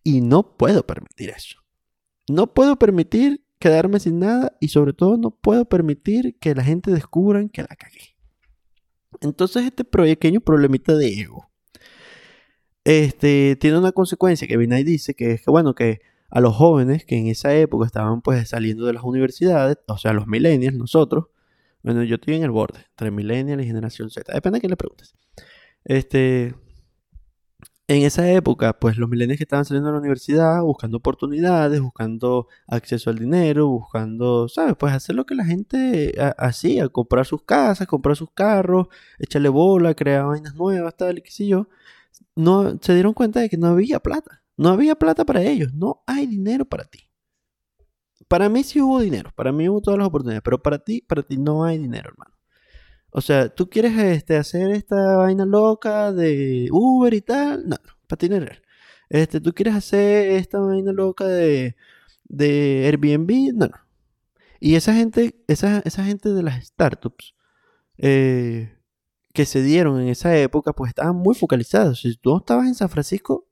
[0.05, 1.59] y no puedo permitir eso.
[2.29, 6.90] No puedo permitir quedarme sin nada y sobre todo no puedo permitir que la gente
[6.90, 8.16] descubran que la cagué.
[9.20, 11.50] Entonces este pequeño problemita de ego
[12.85, 16.00] este, tiene una consecuencia que Vinay dice que es que bueno que
[16.31, 20.12] a los jóvenes que en esa época estaban pues saliendo de las universidades, o sea
[20.12, 21.27] los millennials, nosotros,
[21.83, 24.77] bueno yo estoy en el borde entre millennials y generación Z, depende de quién le
[24.77, 25.14] preguntes.
[25.85, 26.55] Este,
[27.90, 32.47] en esa época, pues los milenios que estaban saliendo de la universidad buscando oportunidades, buscando
[32.69, 34.77] acceso al dinero, buscando, ¿sabes?
[34.79, 38.87] Pues hacer lo que la gente hacía, comprar sus casas, comprar sus carros,
[39.19, 41.69] echarle bola, crear vainas nuevas, tal y qué sé yo.
[42.37, 44.39] No, se dieron cuenta de que no había plata.
[44.61, 45.73] No había plata para ellos.
[45.73, 47.09] No hay dinero para ti.
[48.29, 49.33] Para mí sí hubo dinero.
[49.35, 50.42] Para mí hubo todas las oportunidades.
[50.44, 52.37] Pero para ti, para ti no hay dinero, hermano.
[53.11, 57.66] O sea, tú quieres este, hacer esta vaina loca de Uber y tal.
[57.70, 58.61] No, no, patinar.
[59.09, 61.75] Este, tú quieres hacer esta vaina loca de,
[62.25, 63.55] de Airbnb.
[63.55, 63.79] No, no.
[64.61, 67.35] Y esa gente, esa, esa gente de las startups
[67.96, 68.77] eh,
[69.33, 72.03] que se dieron en esa época, pues estaban muy focalizados.
[72.03, 73.49] Si tú estabas en San Francisco,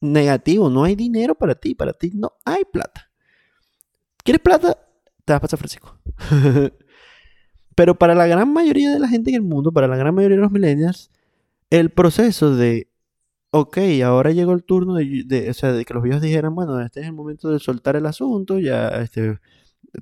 [0.00, 1.74] negativo, no hay dinero para ti.
[1.74, 3.10] Para ti no hay plata.
[4.24, 4.78] ¿Quieres plata?
[5.24, 5.98] Te vas para San Francisco.
[7.74, 10.36] Pero para la gran mayoría de la gente en el mundo, para la gran mayoría
[10.36, 11.10] de los millennials,
[11.70, 12.90] el proceso de,
[13.50, 17.00] ok, ahora llegó el turno de, o sea, de que los viejos dijeran, bueno, este
[17.00, 19.38] es el momento de soltar el asunto, ya, este,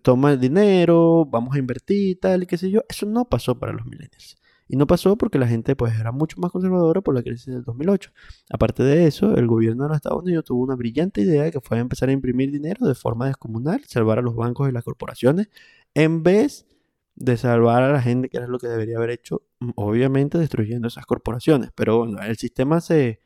[0.02, 3.72] toma el dinero, vamos a invertir, tal, y qué sé yo, eso no pasó para
[3.72, 4.36] los millennials.
[4.68, 7.62] Y no pasó porque la gente pues era mucho más conservadora por la crisis del
[7.62, 8.10] 2008.
[8.50, 11.78] Aparte de eso, el gobierno de los Estados Unidos tuvo una brillante idea que fue
[11.78, 15.48] empezar a imprimir dinero de forma descomunal, salvar a los bancos y las corporaciones,
[15.94, 16.66] en vez
[17.14, 20.88] de salvar a la gente, que era lo que debería haber hecho, mm, obviamente destruyendo
[20.88, 23.20] esas corporaciones, pero bueno, el sistema se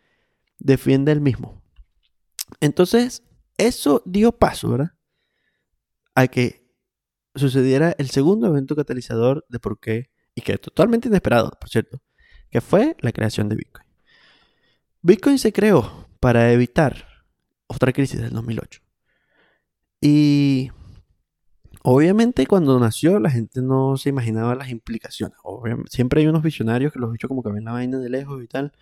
[0.58, 1.62] defiende el mismo.
[2.60, 3.22] Entonces,
[3.58, 4.92] eso dio paso, ¿verdad?
[6.14, 6.66] A que
[7.34, 12.00] sucediera el segundo evento catalizador de por qué, y que totalmente inesperado, por cierto,
[12.50, 13.86] que fue la creación de Bitcoin.
[15.02, 17.06] Bitcoin se creó para evitar
[17.66, 18.80] otra crisis del 2008.
[20.02, 20.70] Y
[21.82, 25.38] Obviamente cuando nació la gente no se imaginaba las implicaciones.
[25.88, 28.46] siempre hay unos visionarios que los bichos como que ven la vaina de lejos y
[28.46, 28.72] tal.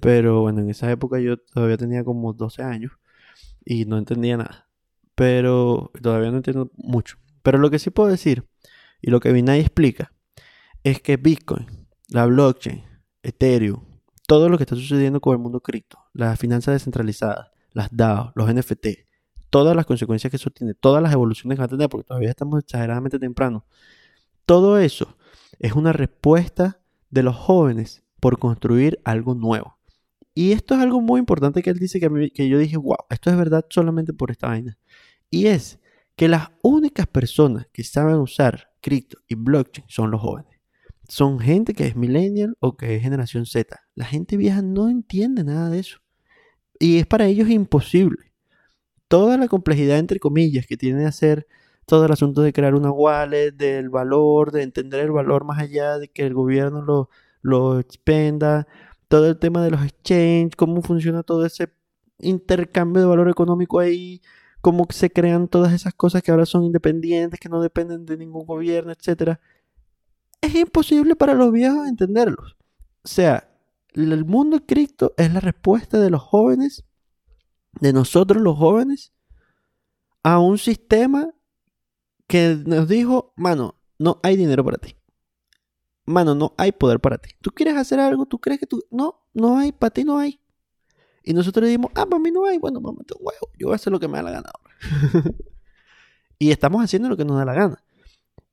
[0.00, 2.92] Pero bueno, en esa época yo todavía tenía como 12 años
[3.64, 4.68] y no entendía nada.
[5.16, 7.18] Pero todavía no entiendo mucho.
[7.42, 8.44] Pero lo que sí puedo decir
[9.02, 10.12] y lo que Vinay explica
[10.84, 11.66] es que Bitcoin,
[12.08, 12.84] la blockchain,
[13.22, 13.82] Ethereum,
[14.26, 18.54] todo lo que está sucediendo con el mundo cripto, las finanzas descentralizadas, las DAO, los
[18.54, 18.88] NFT,
[19.48, 22.28] todas las consecuencias que eso tiene, todas las evoluciones que va a tener, porque todavía
[22.28, 23.64] estamos exageradamente temprano.
[24.44, 25.16] Todo eso
[25.58, 29.78] es una respuesta de los jóvenes por construir algo nuevo.
[30.34, 33.30] Y esto es algo muy importante que él dice que, que yo dije, wow, esto
[33.30, 34.76] es verdad solamente por esta vaina.
[35.30, 35.78] Y es
[36.14, 40.53] que las únicas personas que saben usar cripto y blockchain son los jóvenes.
[41.08, 43.80] Son gente que es millennial o que es generación Z.
[43.94, 45.98] La gente vieja no entiende nada de eso.
[46.78, 48.34] Y es para ellos imposible
[49.08, 51.46] toda la complejidad, entre comillas, que tiene que hacer
[51.86, 55.98] todo el asunto de crear una wallet, del valor, de entender el valor más allá
[55.98, 57.10] de que el gobierno lo,
[57.42, 58.66] lo expenda,
[59.08, 61.68] todo el tema de los exchanges, cómo funciona todo ese
[62.18, 64.22] intercambio de valor económico ahí,
[64.60, 68.46] cómo se crean todas esas cosas que ahora son independientes, que no dependen de ningún
[68.46, 69.38] gobierno, etc.
[70.44, 72.56] Es imposible para los viejos entenderlos.
[73.02, 73.50] O sea,
[73.94, 76.84] el mundo cripto es la respuesta de los jóvenes
[77.80, 79.12] de nosotros los jóvenes
[80.22, 81.30] a un sistema
[82.26, 84.96] que nos dijo, mano, no hay dinero para ti.
[86.06, 87.30] Mano, no hay poder para ti.
[87.40, 88.84] Tú quieres hacer algo, tú crees que tú...
[88.90, 90.40] No, no hay, para ti no hay.
[91.22, 92.58] Y nosotros dijimos, ah, para mí no hay.
[92.58, 93.50] Bueno, mamá, un huevo.
[93.58, 94.74] Yo voy a hacer lo que me da la gana ahora.
[96.36, 97.83] Y estamos haciendo lo que nos da la gana.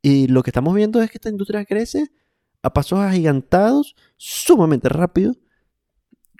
[0.01, 2.11] Y lo que estamos viendo es que esta industria crece
[2.63, 5.35] a pasos agigantados, sumamente rápido,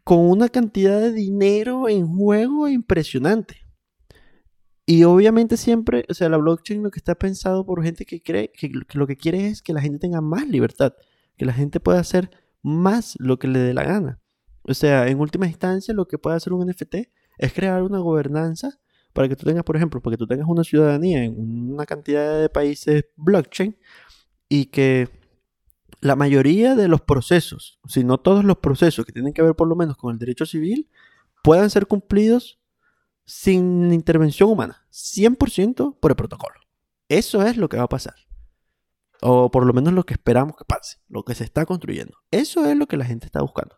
[0.04, 3.58] con una cantidad de dinero en juego impresionante.
[4.86, 8.52] Y obviamente siempre, o sea, la blockchain lo que está pensado por gente que cree
[8.52, 10.94] que, lo que quiere es que la gente tenga más libertad,
[11.38, 12.32] que la gente pueda hacer
[12.64, 14.20] más lo que le dé la gana.
[14.64, 16.96] O sea, en última instancia, lo que puede hacer un NFT
[17.38, 18.80] es crear una gobernanza
[19.14, 22.40] para que tú tengas, por ejemplo, para que tú tengas una ciudadanía en una cantidad
[22.40, 23.78] de países blockchain
[24.50, 25.10] y que
[26.02, 29.68] la mayoría de los procesos, si no todos los procesos que tienen que ver por
[29.68, 30.90] lo menos con el derecho civil,
[31.44, 32.60] puedan ser cumplidos
[33.26, 36.56] sin intervención humana, 100% por el protocolo.
[37.08, 38.16] Eso es lo que va a pasar.
[39.22, 42.18] O por lo menos lo que esperamos que pase, lo que se está construyendo.
[42.32, 43.78] Eso es lo que la gente está buscando.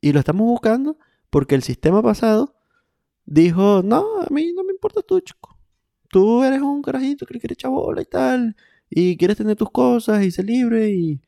[0.00, 0.96] Y lo estamos buscando
[1.28, 2.57] porque el sistema pasado
[3.28, 5.58] dijo, no, a mí no me importa tú, chico.
[6.08, 8.56] Tú eres un carajito que quiere chabola y tal,
[8.88, 11.20] y quieres tener tus cosas y ser libre y,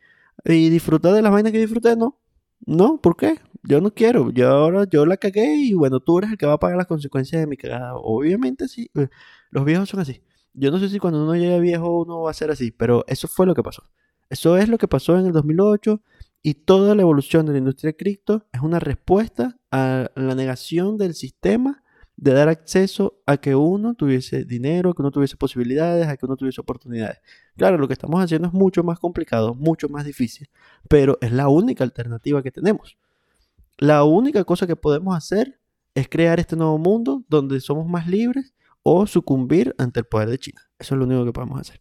[0.45, 2.19] y disfrutar de las vainas que disfruté, no.
[2.67, 3.39] No, ¿por qué?
[3.63, 4.31] Yo no quiero.
[4.31, 6.87] Yo ahora yo la cagué y bueno, tú eres el que va a pagar las
[6.87, 7.95] consecuencias de mi cagada.
[7.97, 8.91] Obviamente sí.
[8.95, 9.09] Eh,
[9.51, 10.23] los viejos son así.
[10.55, 13.29] Yo no sé si cuando uno llega viejo uno va a ser así, pero eso
[13.29, 13.85] fue lo que pasó.
[14.31, 16.03] Eso es lo que pasó en el 2008
[16.43, 21.15] y toda la evolución de la industria cripto es una respuesta a la negación del
[21.15, 21.83] sistema
[22.21, 26.37] de dar acceso a que uno tuviese dinero, que uno tuviese posibilidades, a que uno
[26.37, 27.19] tuviese oportunidades.
[27.57, 30.51] Claro, lo que estamos haciendo es mucho más complicado, mucho más difícil,
[30.87, 32.99] pero es la única alternativa que tenemos.
[33.79, 35.59] La única cosa que podemos hacer
[35.95, 38.53] es crear este nuevo mundo donde somos más libres
[38.83, 40.61] o sucumbir ante el poder de China.
[40.79, 41.81] Eso es lo único que podemos hacer.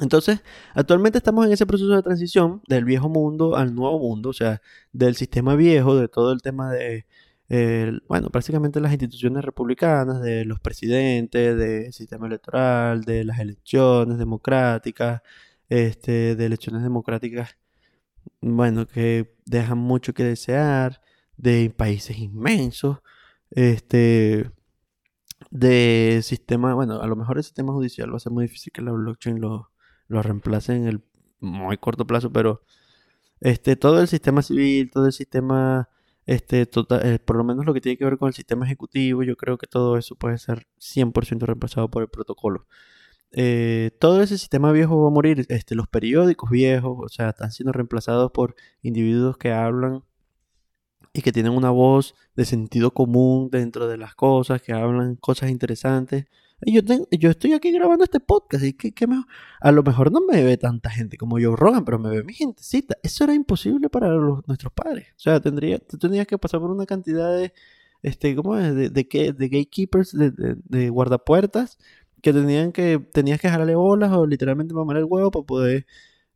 [0.00, 0.42] Entonces,
[0.74, 4.60] actualmente estamos en ese proceso de transición del viejo mundo al nuevo mundo, o sea,
[4.92, 7.06] del sistema viejo, de todo el tema de
[8.08, 15.22] bueno, prácticamente las instituciones republicanas, de los presidentes, del sistema electoral, de las elecciones democráticas,
[15.68, 17.56] este, de elecciones democráticas,
[18.40, 21.00] bueno, que dejan mucho que desear,
[21.36, 22.98] de países inmensos,
[23.50, 24.50] este,
[25.50, 28.82] de sistema, bueno, a lo mejor el sistema judicial va a ser muy difícil que
[28.82, 29.70] la blockchain lo,
[30.08, 31.02] lo reemplace en el
[31.40, 32.62] muy corto plazo, pero
[33.40, 35.88] este, todo el sistema civil, todo el sistema
[36.26, 39.22] este, tota, eh, por lo menos lo que tiene que ver con el sistema ejecutivo,
[39.22, 42.66] yo creo que todo eso puede ser 100% reemplazado por el protocolo.
[43.32, 47.52] Eh, todo ese sistema viejo va a morir, este, los periódicos viejos, o sea, están
[47.52, 50.04] siendo reemplazados por individuos que hablan
[51.12, 55.50] y que tienen una voz de sentido común dentro de las cosas, que hablan cosas
[55.50, 56.26] interesantes
[56.60, 58.92] yo, yo estoy aquí grabando este podcast y que,
[59.60, 62.32] a lo mejor no me ve tanta gente como yo Rogan, pero me ve mi
[62.32, 62.96] gentecita.
[63.02, 64.08] Eso era imposible para
[64.46, 65.08] nuestros padres.
[65.16, 67.52] O sea, tendría, tú tendrías que pasar por una cantidad de,
[68.02, 68.74] este, ¿cómo es?
[68.74, 70.32] De, de, de gatekeepers, de,
[70.64, 71.78] de, guardapuertas,
[72.22, 75.86] que tenían que, tenías que jalarle bolas o literalmente mamar el huevo para poder,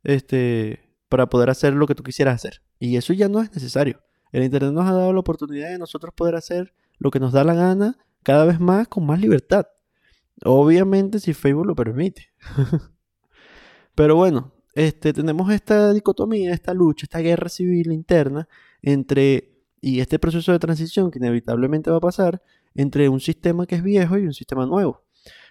[0.03, 0.79] este,
[1.09, 2.61] para poder hacer lo que tú quisieras hacer.
[2.79, 4.01] Y eso ya no es necesario.
[4.31, 7.43] El Internet nos ha dado la oportunidad de nosotros poder hacer lo que nos da
[7.43, 9.65] la gana cada vez más con más libertad.
[10.43, 12.29] Obviamente si Facebook lo permite.
[13.95, 18.47] Pero bueno, este, tenemos esta dicotomía, esta lucha, esta guerra civil interna
[18.81, 22.41] entre, y este proceso de transición que inevitablemente va a pasar,
[22.73, 25.03] entre un sistema que es viejo y un sistema nuevo.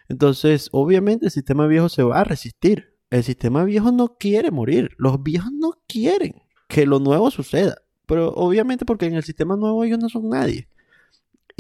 [0.09, 2.97] Entonces, obviamente el sistema viejo se va a resistir.
[3.11, 4.90] El sistema viejo no quiere morir.
[4.97, 7.77] Los viejos no quieren que lo nuevo suceda.
[8.07, 10.69] Pero obviamente porque en el sistema nuevo ellos no son nadie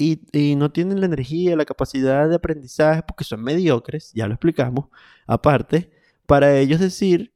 [0.00, 4.86] y, no tienen la energía, la capacidad de aprendizaje porque son mediocres, ya lo explicamos,
[5.26, 5.90] aparte,
[6.26, 7.34] para ellos decir,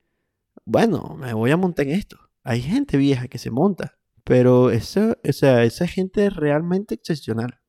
[0.65, 2.19] bueno, me voy a montar en esto.
[2.43, 7.61] Hay gente vieja que se monta, pero esa, o sea, esa gente es realmente excepcional.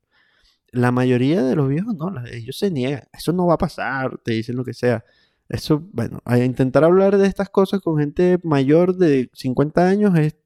[0.72, 4.32] La mayoría de los viejos no, ellos se niegan, eso no va a pasar, te
[4.32, 5.04] dicen lo que sea.
[5.48, 10.36] Eso, bueno, a intentar hablar de estas cosas con gente mayor de 50 años es,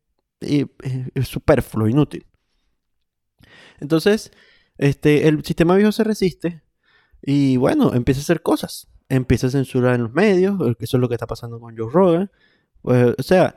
[0.40, 2.26] es superfluo, inútil.
[3.80, 4.32] Entonces,
[4.78, 6.62] este, el sistema viejo se resiste
[7.22, 8.88] y bueno, empieza a hacer cosas.
[9.08, 12.30] Empieza a censurar en los medios, eso es lo que está pasando con Joe Rogan.
[12.82, 13.56] Pues, o sea,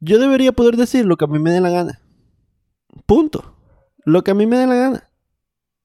[0.00, 2.00] yo debería poder decir lo que a mí me dé la gana.
[3.06, 3.56] Punto.
[4.04, 5.10] Lo que a mí me dé la gana.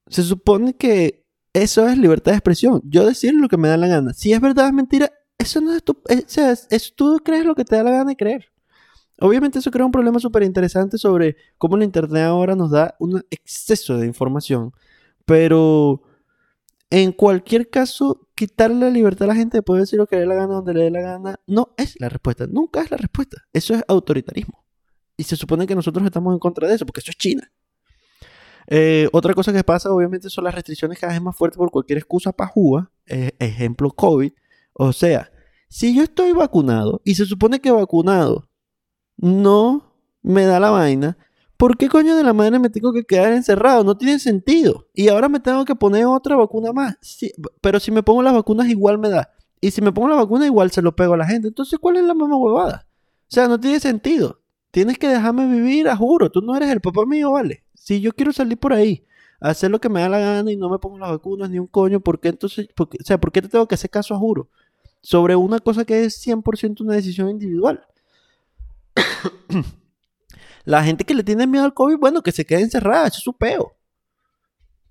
[0.08, 2.80] Se supone que eso es libertad de expresión.
[2.84, 4.12] Yo decir lo que me da la gana.
[4.12, 5.12] Si es verdad, es mentira.
[5.38, 5.92] Eso no es tu.
[5.92, 8.46] O sea, es, tú crees lo que te da la gana de creer.
[9.20, 13.24] Obviamente eso crea un problema súper interesante sobre cómo la Internet ahora nos da un
[13.30, 14.72] exceso de información,
[15.24, 16.02] pero
[16.90, 20.22] en cualquier caso, quitarle la libertad a la gente de poder decir lo que le
[20.22, 22.96] dé la gana donde le dé la gana, no es la respuesta, nunca es la
[22.96, 23.42] respuesta.
[23.52, 24.64] Eso es autoritarismo.
[25.16, 27.50] Y se supone que nosotros estamos en contra de eso, porque eso es China.
[28.68, 31.98] Eh, otra cosa que pasa, obviamente, son las restricciones cada vez más fuertes por cualquier
[31.98, 32.92] excusa pajúa.
[33.06, 34.32] Eh, ejemplo, COVID.
[34.72, 35.30] O sea,
[35.68, 38.48] si yo estoy vacunado y se supone que vacunado
[39.16, 39.92] no
[40.22, 41.18] me da la vaina,
[41.56, 43.84] ¿por qué coño de la madre me tengo que quedar encerrado?
[43.84, 44.88] No tiene sentido.
[44.94, 46.96] Y ahora me tengo que poner otra vacuna más.
[47.60, 49.30] pero si me pongo las vacunas igual me da.
[49.60, 51.48] Y si me pongo la vacuna igual se lo pego a la gente.
[51.48, 52.86] Entonces, ¿cuál es la mamá huevada?
[53.22, 54.40] O sea, no tiene sentido.
[54.70, 56.30] Tienes que dejarme vivir, a juro.
[56.30, 57.64] Tú no eres el papá mío, ¿vale?
[57.74, 59.04] Si yo quiero salir por ahí,
[59.40, 61.66] hacer lo que me da la gana y no me pongo las vacunas ni un
[61.66, 64.48] coño, ¿por qué entonces, o sea, ¿por qué te tengo que hacer caso a juro?
[65.00, 67.86] Sobre una cosa que es 100% una decisión individual.
[70.64, 73.22] la gente que le tiene miedo al COVID, bueno, que se quede encerrada, eso es
[73.22, 73.76] su peo.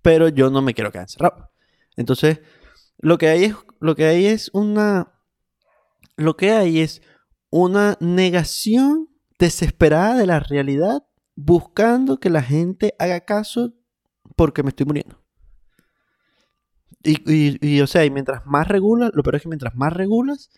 [0.01, 1.51] Pero yo no me quiero quedar encerrado.
[1.95, 2.41] Entonces,
[2.97, 5.13] lo que hay es, lo que hay es una.
[6.15, 7.01] Lo que hay es
[7.49, 11.03] una negación desesperada de la realidad,
[11.35, 13.73] buscando que la gente haga caso
[14.35, 15.23] porque me estoy muriendo.
[17.03, 20.49] Y, y, o sea, y mientras más regulas, lo peor es que mientras más regulas,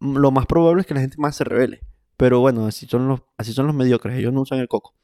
[0.00, 1.82] lo más probable es que la gente más se revele.
[2.16, 4.94] Pero bueno, así son los, así son los mediocres, ellos no usan el coco.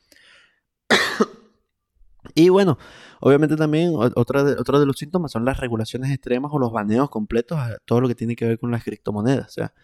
[2.34, 2.78] y bueno,
[3.20, 7.10] obviamente también otra de, otro de los síntomas son las regulaciones extremas o los baneos
[7.10, 9.48] completos a todo lo que tiene que ver con las criptomonedas.
[9.48, 9.74] O sea,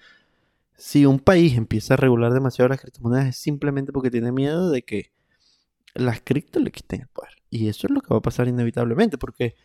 [0.77, 4.83] si un país empieza a regular demasiado las criptomonedas es simplemente porque tiene miedo de
[4.83, 5.13] que
[5.95, 7.33] las criptos le quiten el poder.
[7.51, 9.57] Y eso es lo que va a pasar inevitablemente, porque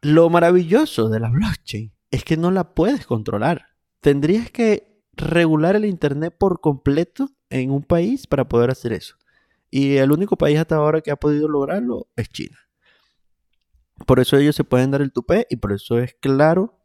[0.00, 3.68] lo maravilloso de la blockchain es que no la puedes controlar.
[4.00, 9.16] Tendrías que regular el Internet por completo en un país para poder hacer eso.
[9.70, 12.58] Y el único país hasta ahora que ha podido lograrlo es China.
[14.06, 16.78] Por eso ellos se pueden dar el tupé y por eso es claro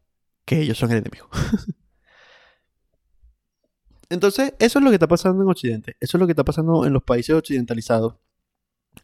[0.44, 1.28] que ellos son el enemigo.
[4.10, 5.96] Entonces, eso es lo que está pasando en Occidente.
[6.00, 8.16] Eso es lo que está pasando en los países occidentalizados.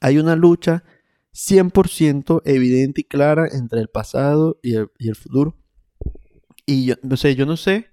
[0.00, 0.84] Hay una lucha
[1.32, 5.56] 100% evidente y clara entre el pasado y el, y el futuro.
[6.66, 7.88] Y yo no sé, yo no sé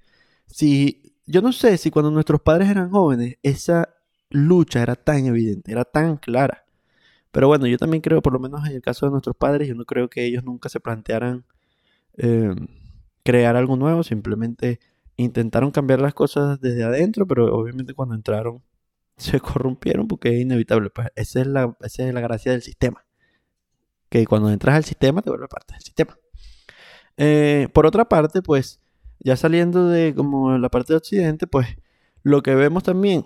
[0.48, 3.90] si yo no sé si cuando nuestros padres eran jóvenes esa
[4.30, 6.66] lucha era tan evidente, era tan clara.
[7.32, 9.76] Pero bueno, yo también creo, por lo menos en el caso de nuestros padres, yo
[9.76, 11.46] no creo que ellos nunca se plantearan
[12.18, 12.56] eh,
[13.24, 14.80] crear algo nuevo, simplemente
[15.18, 18.64] intentaron cambiar las cosas desde adentro, pero obviamente cuando entraron
[19.18, 20.90] se corrompieron porque es inevitable.
[20.90, 23.06] Pues esa es la, esa es la gracia del sistema.
[24.10, 26.18] Que cuando entras al sistema te vuelve parte del sistema.
[27.18, 28.80] Eh, por otra parte, pues
[29.20, 31.68] ya saliendo de como la parte de Occidente, pues
[32.24, 33.26] lo que vemos también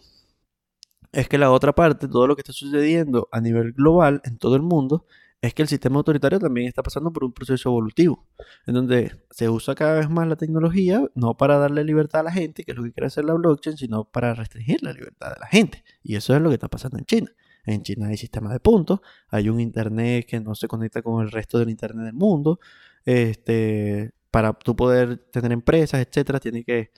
[1.12, 4.56] es que la otra parte, todo lo que está sucediendo a nivel global en todo
[4.56, 5.06] el mundo,
[5.42, 8.28] es que el sistema autoritario también está pasando por un proceso evolutivo,
[8.68, 12.32] en donde se usa cada vez más la tecnología, no para darle libertad a la
[12.32, 15.40] gente, que es lo que quiere hacer la blockchain, sino para restringir la libertad de
[15.40, 15.84] la gente.
[16.04, 17.32] Y eso es lo que está pasando en China.
[17.66, 21.32] En China hay sistemas de puntos, hay un internet que no se conecta con el
[21.32, 22.60] resto del internet del mundo,
[23.04, 26.92] este, para tú poder tener empresas, etcétera, tienes que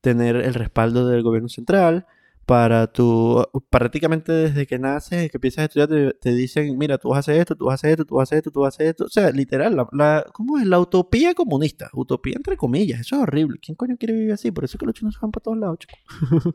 [0.00, 2.06] tener el respaldo del gobierno central.
[2.44, 7.36] Para tu, prácticamente desde que naces, que empiezas a estudiar, te, dicen, mira, tú hacer
[7.36, 9.04] esto, tú vas a hacer esto, tú hacer esto, tú vas a hacer esto.
[9.04, 10.66] O sea, literal, la, ¿cómo es?
[10.66, 11.88] La utopía comunista.
[11.92, 13.60] Utopía entre comillas, eso es horrible.
[13.62, 14.50] ¿Quién coño quiere vivir así?
[14.50, 16.54] Por eso es que los chinos se van para todos lados, chicos.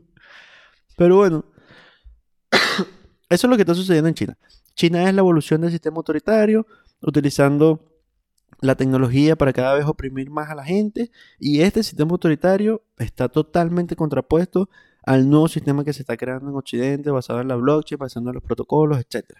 [0.98, 1.46] Pero bueno,
[3.30, 4.38] eso es lo que está sucediendo en China.
[4.74, 6.66] China es la evolución del sistema autoritario,
[7.00, 7.97] utilizando
[8.60, 13.28] la tecnología para cada vez oprimir más a la gente y este sistema autoritario está
[13.28, 14.68] totalmente contrapuesto
[15.04, 18.34] al nuevo sistema que se está creando en Occidente basado en la blockchain, basado en
[18.34, 19.38] los protocolos, etc.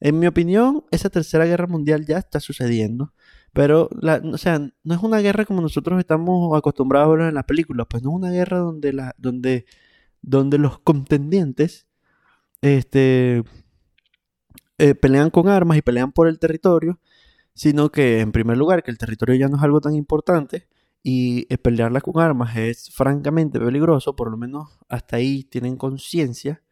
[0.00, 3.12] En mi opinión, esa tercera guerra mundial ya está sucediendo,
[3.52, 3.88] pero
[4.32, 7.86] o sea, no es una guerra como nosotros estamos acostumbrados a ver en las películas,
[7.88, 9.66] pues no es una guerra donde, la, donde,
[10.20, 11.86] donde los contendientes
[12.60, 13.42] este,
[14.78, 16.98] eh, pelean con armas y pelean por el territorio,
[17.54, 20.68] sino que en primer lugar que el territorio ya no es algo tan importante
[21.02, 26.62] y pelearla con armas es francamente peligroso, por lo menos hasta ahí tienen conciencia,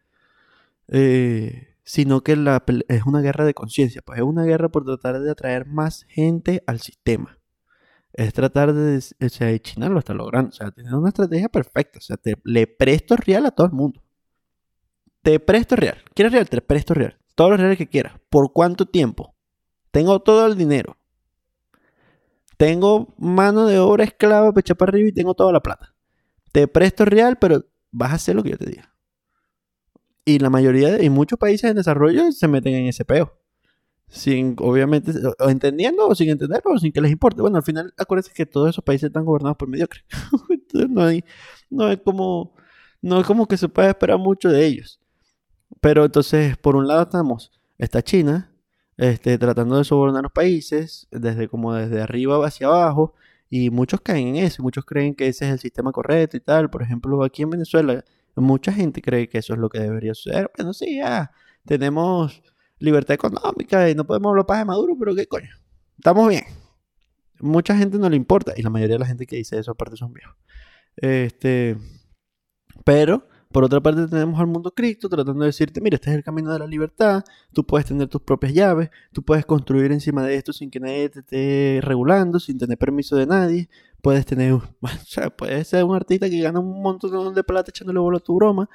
[0.87, 5.19] eh, sino que la, es una guerra de conciencia, pues es una guerra por tratar
[5.19, 7.37] de atraer más gente al sistema.
[8.13, 11.99] Es tratar de, o sea, China lo está logrando, o sea, tiene una estrategia perfecta,
[11.99, 14.01] o sea, te, le presto real a todo el mundo.
[15.21, 16.49] Te presto real, ¿quieres real?
[16.49, 18.13] Te presto real, todos los reales que quieras.
[18.29, 19.35] ¿Por cuánto tiempo?
[19.91, 20.97] Tengo todo el dinero.
[22.57, 25.93] Tengo mano de obra esclava pecha para arriba y tengo toda la plata.
[26.51, 28.93] Te presto real, pero vas a hacer lo que yo te diga.
[30.25, 33.37] Y la mayoría de y muchos países en desarrollo se meten en ese peo.
[34.07, 37.41] Sin, obviamente, o entendiendo o sin entenderlo o sin que les importe.
[37.41, 40.03] Bueno, al final, acuérdense que todos esos países están gobernados por mediocres.
[40.49, 41.23] Entonces no hay,
[41.69, 42.53] no es como,
[43.01, 44.99] no es como que se pueda esperar mucho de ellos.
[45.79, 48.50] Pero entonces, por un lado estamos, está China,
[49.01, 53.15] este, tratando de sobornar los países, desde como desde arriba hacia abajo,
[53.49, 56.69] y muchos caen en eso, muchos creen que ese es el sistema correcto y tal.
[56.69, 60.51] Por ejemplo, aquí en Venezuela, mucha gente cree que eso es lo que debería suceder.
[60.55, 61.31] Bueno, sí, ya
[61.65, 62.43] tenemos
[62.77, 65.49] libertad económica y no podemos hablar paz de Maduro, pero qué coño,
[65.97, 66.43] estamos bien.
[67.39, 69.97] Mucha gente no le importa, y la mayoría de la gente que dice eso aparte
[69.97, 70.37] son viejos.
[70.95, 71.75] Este,
[72.85, 76.23] pero por otra parte tenemos al mundo cripto tratando de decirte, mira, este es el
[76.23, 77.23] camino de la libertad,
[77.53, 81.09] tú puedes tener tus propias llaves, tú puedes construir encima de esto sin que nadie
[81.09, 83.69] te esté regulando, sin tener permiso de nadie,
[84.01, 84.63] puedes tener, o
[85.05, 88.35] sea, puedes ser un artista que gana un montón de plata echándole bola a tu
[88.35, 88.69] broma.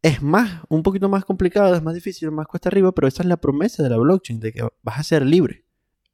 [0.00, 3.28] Es más, un poquito más complicado, es más difícil, más cuesta arriba, pero esa es
[3.28, 5.64] la promesa de la blockchain, de que vas a ser libre.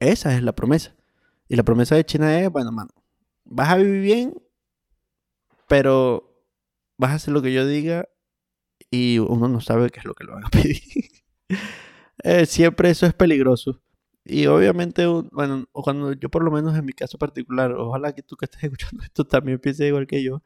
[0.01, 0.95] Esa es la promesa.
[1.49, 2.91] Y la promesa de China es, bueno, mano,
[3.45, 4.43] vas a vivir bien,
[5.69, 6.34] pero
[6.99, 8.09] vas a hacer lo que yo diga
[8.91, 10.81] y uno no sabe qué es lo que le van a pedir.
[12.23, 13.83] Eh, siempre eso es peligroso.
[14.25, 18.37] Y obviamente, bueno, cuando yo por lo menos en mi caso particular, ojalá que tú
[18.37, 20.43] que estés escuchando esto también pienses igual que yo,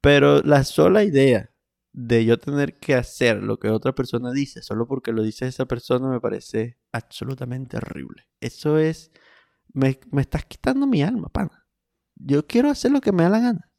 [0.00, 1.50] pero la sola idea
[1.92, 5.66] de yo tener que hacer lo que otra persona dice, solo porque lo dice esa
[5.66, 8.28] persona, me parece absolutamente horrible.
[8.40, 9.12] Eso es,
[9.72, 11.66] me, me estás quitando mi alma, pana.
[12.16, 13.69] Yo quiero hacer lo que me da la gana.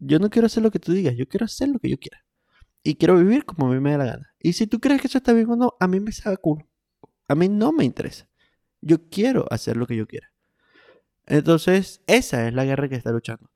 [0.00, 2.24] Yo no quiero hacer lo que tú digas, yo quiero hacer lo que yo quiera.
[2.82, 4.34] Y quiero vivir como a mí me da la gana.
[4.40, 6.66] Y si tú crees que eso está bien o no, a mí me sabe culo.
[7.28, 8.28] A mí no me interesa.
[8.80, 10.32] Yo quiero hacer lo que yo quiera.
[11.26, 13.50] Entonces, esa es la guerra que está luchando.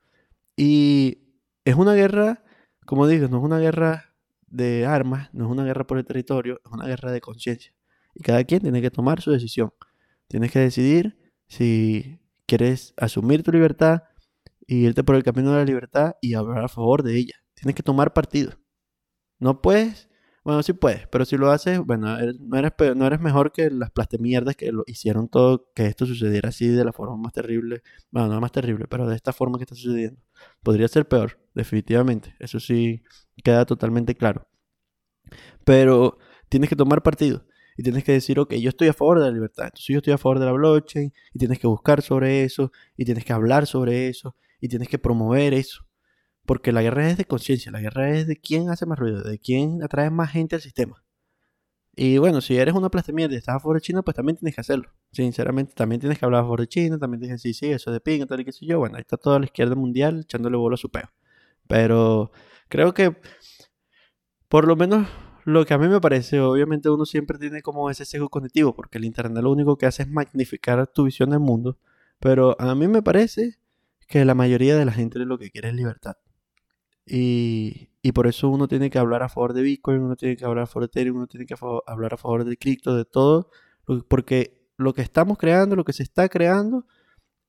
[0.55, 1.19] Y
[1.65, 2.43] es una guerra,
[2.85, 4.13] como digo, no es una guerra
[4.47, 7.73] de armas, no es una guerra por el territorio, es una guerra de conciencia.
[8.13, 9.73] Y cada quien tiene que tomar su decisión.
[10.27, 11.17] Tienes que decidir
[11.47, 14.03] si quieres asumir tu libertad
[14.67, 17.35] y irte por el camino de la libertad y hablar a favor de ella.
[17.53, 18.53] Tienes que tomar partido.
[19.39, 20.09] No puedes,
[20.43, 23.91] bueno, sí puedes, pero si lo haces, bueno, no eres, no eres mejor que las
[23.91, 27.81] plastemierdas que lo hicieron todo, que esto sucediera así de la forma más terrible.
[28.11, 30.21] Bueno, no más terrible, pero de esta forma que está sucediendo.
[30.63, 32.35] Podría ser peor, definitivamente.
[32.39, 33.03] Eso sí
[33.43, 34.47] queda totalmente claro.
[35.63, 36.17] Pero
[36.49, 37.45] tienes que tomar partido
[37.77, 40.13] y tienes que decir, ok, yo estoy a favor de la libertad, entonces yo estoy
[40.13, 43.67] a favor de la blockchain y tienes que buscar sobre eso y tienes que hablar
[43.67, 45.85] sobre eso y tienes que promover eso.
[46.45, 49.39] Porque la guerra es de conciencia, la guerra es de quién hace más ruido, de
[49.39, 51.03] quién atrae más gente al sistema.
[51.95, 54.53] Y bueno, si eres una plastemia y estás a favor de China, pues también tienes
[54.53, 54.89] que hacerlo.
[55.13, 57.89] Sinceramente, también tienes que hablar a favor de China, también tienes que decir, sí, eso
[57.89, 58.79] es de pinga, tal y qué sé yo.
[58.79, 61.09] Bueno, ahí está toda la izquierda mundial echándole bola a su peo.
[61.67, 62.31] Pero
[62.67, 63.15] creo que,
[64.49, 65.07] por lo menos,
[65.45, 68.97] lo que a mí me parece, obviamente uno siempre tiene como ese sesgo cognitivo, porque
[68.97, 71.77] el Internet lo único que hace es magnificar tu visión del mundo.
[72.19, 73.57] Pero a mí me parece
[74.07, 76.17] que la mayoría de la gente lo que quiere es libertad.
[77.05, 80.45] Y, y, por eso uno tiene que hablar a favor de Bitcoin, uno tiene que
[80.45, 83.51] hablar a favor de Ethereum, uno tiene que hablar a favor de cripto, de todo,
[84.07, 86.85] porque lo que estamos creando, lo que se está creando,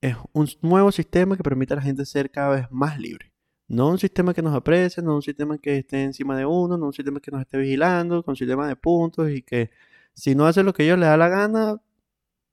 [0.01, 3.33] es un nuevo sistema que permite a la gente ser cada vez más libre.
[3.67, 6.87] No un sistema que nos aprecie, no un sistema que esté encima de uno, no
[6.87, 9.71] un sistema que nos esté vigilando, con sistema de puntos y que
[10.13, 11.81] si no hace lo que ellos le da la gana,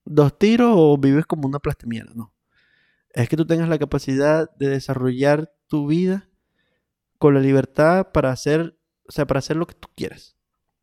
[0.05, 2.34] dos tiros o vives como una plastemierda, no
[3.15, 6.29] es que tú tengas la capacidad de desarrollar tu vida
[7.19, 8.77] con la libertad para hacer,
[9.09, 10.37] o sea, para hacer lo que tú quieras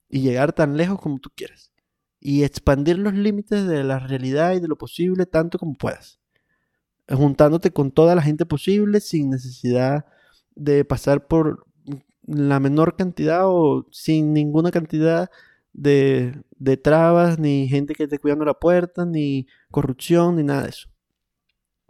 [0.10, 1.74] y llegar tan lejos como tú quieras
[2.20, 6.20] y expandir los límites de la realidad y de lo posible tanto como puedas,
[7.10, 10.06] juntándote con toda la gente posible sin necesidad
[10.56, 11.66] de pasar por
[12.26, 15.30] la menor cantidad o sin ninguna cantidad
[15.74, 20.70] de, de trabas, ni gente que esté cuidando la puerta, ni corrupción, ni nada de
[20.70, 20.91] eso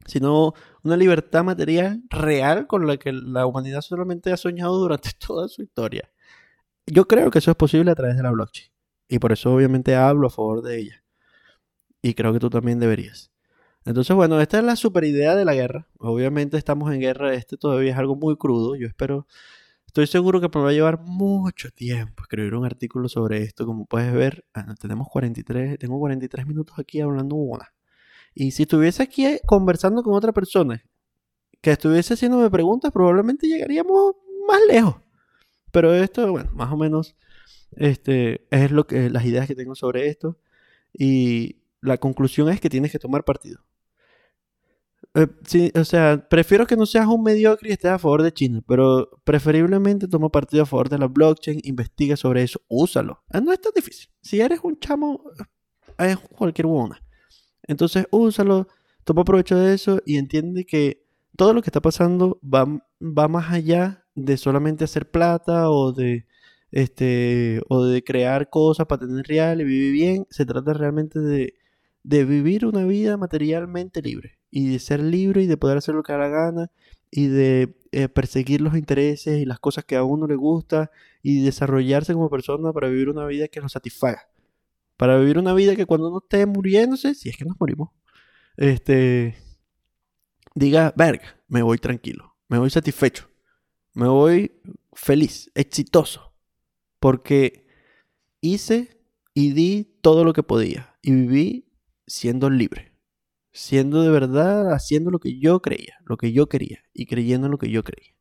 [0.05, 5.47] sino una libertad material real con la que la humanidad solamente ha soñado durante toda
[5.47, 6.09] su historia.
[6.87, 8.71] Yo creo que eso es posible a través de la blockchain.
[9.07, 11.03] Y por eso obviamente hablo a favor de ella.
[12.01, 13.31] Y creo que tú también deberías.
[13.85, 15.87] Entonces, bueno, esta es la super idea de la guerra.
[15.97, 18.75] Obviamente estamos en guerra, este todavía es algo muy crudo.
[18.75, 19.27] Yo espero,
[19.87, 23.65] estoy seguro que me va a llevar mucho tiempo escribir un artículo sobre esto.
[23.65, 27.73] Como puedes ver, ah, tenemos 43, tengo 43 minutos aquí hablando una.
[28.33, 30.83] Y si estuviese aquí eh, conversando con otra persona
[31.61, 34.15] que estuviese haciéndome preguntas, probablemente llegaríamos
[34.47, 34.95] más lejos.
[35.71, 37.15] Pero esto, bueno, más o menos
[37.75, 40.37] este, es lo que, las ideas que tengo sobre esto.
[40.93, 43.59] Y la conclusión es que tienes que tomar partido.
[45.13, 48.63] Eh, o sea, prefiero que no seas un mediocre y estés a favor de China,
[48.65, 53.21] pero preferiblemente toma partido a favor de la blockchain, investiga sobre eso, úsalo.
[53.29, 54.09] Ah, no es tan difícil.
[54.21, 55.21] Si eres un chamo,
[55.97, 57.01] es cualquier buena.
[57.71, 58.67] Entonces úsalo,
[59.05, 61.05] toma provecho de eso y entiende que
[61.37, 62.67] todo lo que está pasando va,
[62.99, 66.25] más allá de solamente hacer plata o de
[66.71, 70.27] este o de crear cosas para tener real y vivir bien.
[70.29, 75.55] Se trata realmente de vivir una vida materialmente libre y de ser libre y de
[75.55, 76.71] poder hacer lo que da la gana
[77.09, 80.91] y de eh, perseguir los intereses y las cosas que a uno le gusta
[81.23, 84.30] y desarrollarse como persona para vivir una vida que lo satisfaga.
[85.01, 87.89] Para vivir una vida que cuando uno esté muriéndose, si es que nos morimos,
[88.55, 89.35] este,
[90.53, 93.27] diga, verga, me voy tranquilo, me voy satisfecho,
[93.95, 94.61] me voy
[94.93, 96.35] feliz, exitoso,
[96.99, 97.65] porque
[98.41, 99.01] hice
[99.33, 101.73] y di todo lo que podía y viví
[102.05, 102.93] siendo libre,
[103.51, 107.51] siendo de verdad haciendo lo que yo creía, lo que yo quería y creyendo en
[107.53, 108.13] lo que yo creía.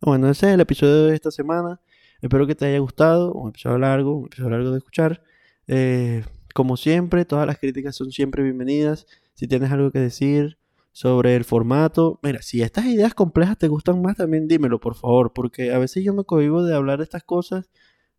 [0.00, 1.80] Bueno, ese es el episodio de esta semana.
[2.22, 5.24] Espero que te haya gustado, un episodio largo, un episodio largo de escuchar.
[5.66, 9.06] Eh, como siempre, todas las críticas son siempre bienvenidas.
[9.34, 10.58] Si tienes algo que decir,
[10.96, 12.18] sobre el formato.
[12.22, 16.02] Mira, si estas ideas complejas te gustan más, también dímelo, por favor, porque a veces
[16.02, 17.68] yo me cohibo de hablar de estas cosas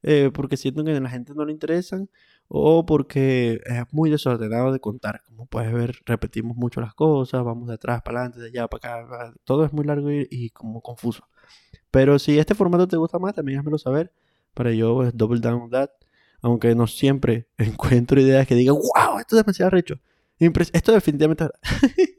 [0.04, 2.08] eh, porque siento que a la gente no le interesan
[2.48, 5.24] o porque es muy desordenado de contar.
[5.26, 9.02] Como puedes ver, repetimos mucho las cosas, vamos de atrás para adelante, de allá para
[9.02, 11.28] acá, todo es muy largo y, como confuso.
[11.89, 14.14] Pero si este formato te gusta más, también házmelo saber
[14.54, 15.89] para yo pues, double down on that.
[16.42, 20.00] Aunque no siempre encuentro ideas que digan, wow, esto es demasiado recho.
[20.40, 21.48] esto definitivamente...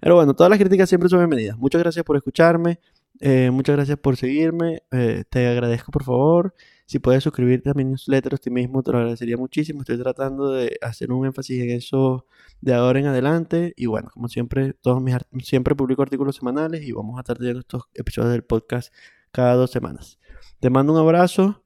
[0.00, 1.56] Pero bueno, todas las críticas siempre son bienvenidas.
[1.56, 2.80] Muchas gracias por escucharme.
[3.20, 4.82] Eh, muchas gracias por seguirme.
[4.90, 6.54] Eh, te agradezco, por favor.
[6.86, 9.80] Si puedes suscribirte a mi newsletter ti mismo, te lo agradecería muchísimo.
[9.80, 12.26] Estoy tratando de hacer un énfasis en eso
[12.60, 13.72] de ahora en adelante.
[13.76, 17.60] Y bueno, como siempre, todos mis siempre publico artículos semanales y vamos a estar teniendo
[17.60, 18.92] estos episodios del podcast
[19.30, 20.18] cada dos semanas.
[20.60, 21.61] Te mando un abrazo.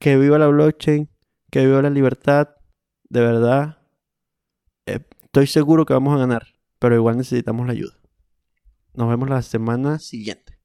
[0.00, 1.08] Que viva la blockchain.
[1.52, 2.48] Que viva la libertad.
[3.08, 3.78] De verdad.
[4.86, 6.48] Eh, estoy seguro que vamos a ganar
[6.80, 7.92] pero igual necesitamos la ayuda.
[8.94, 10.58] Nos vemos la semana siguiente.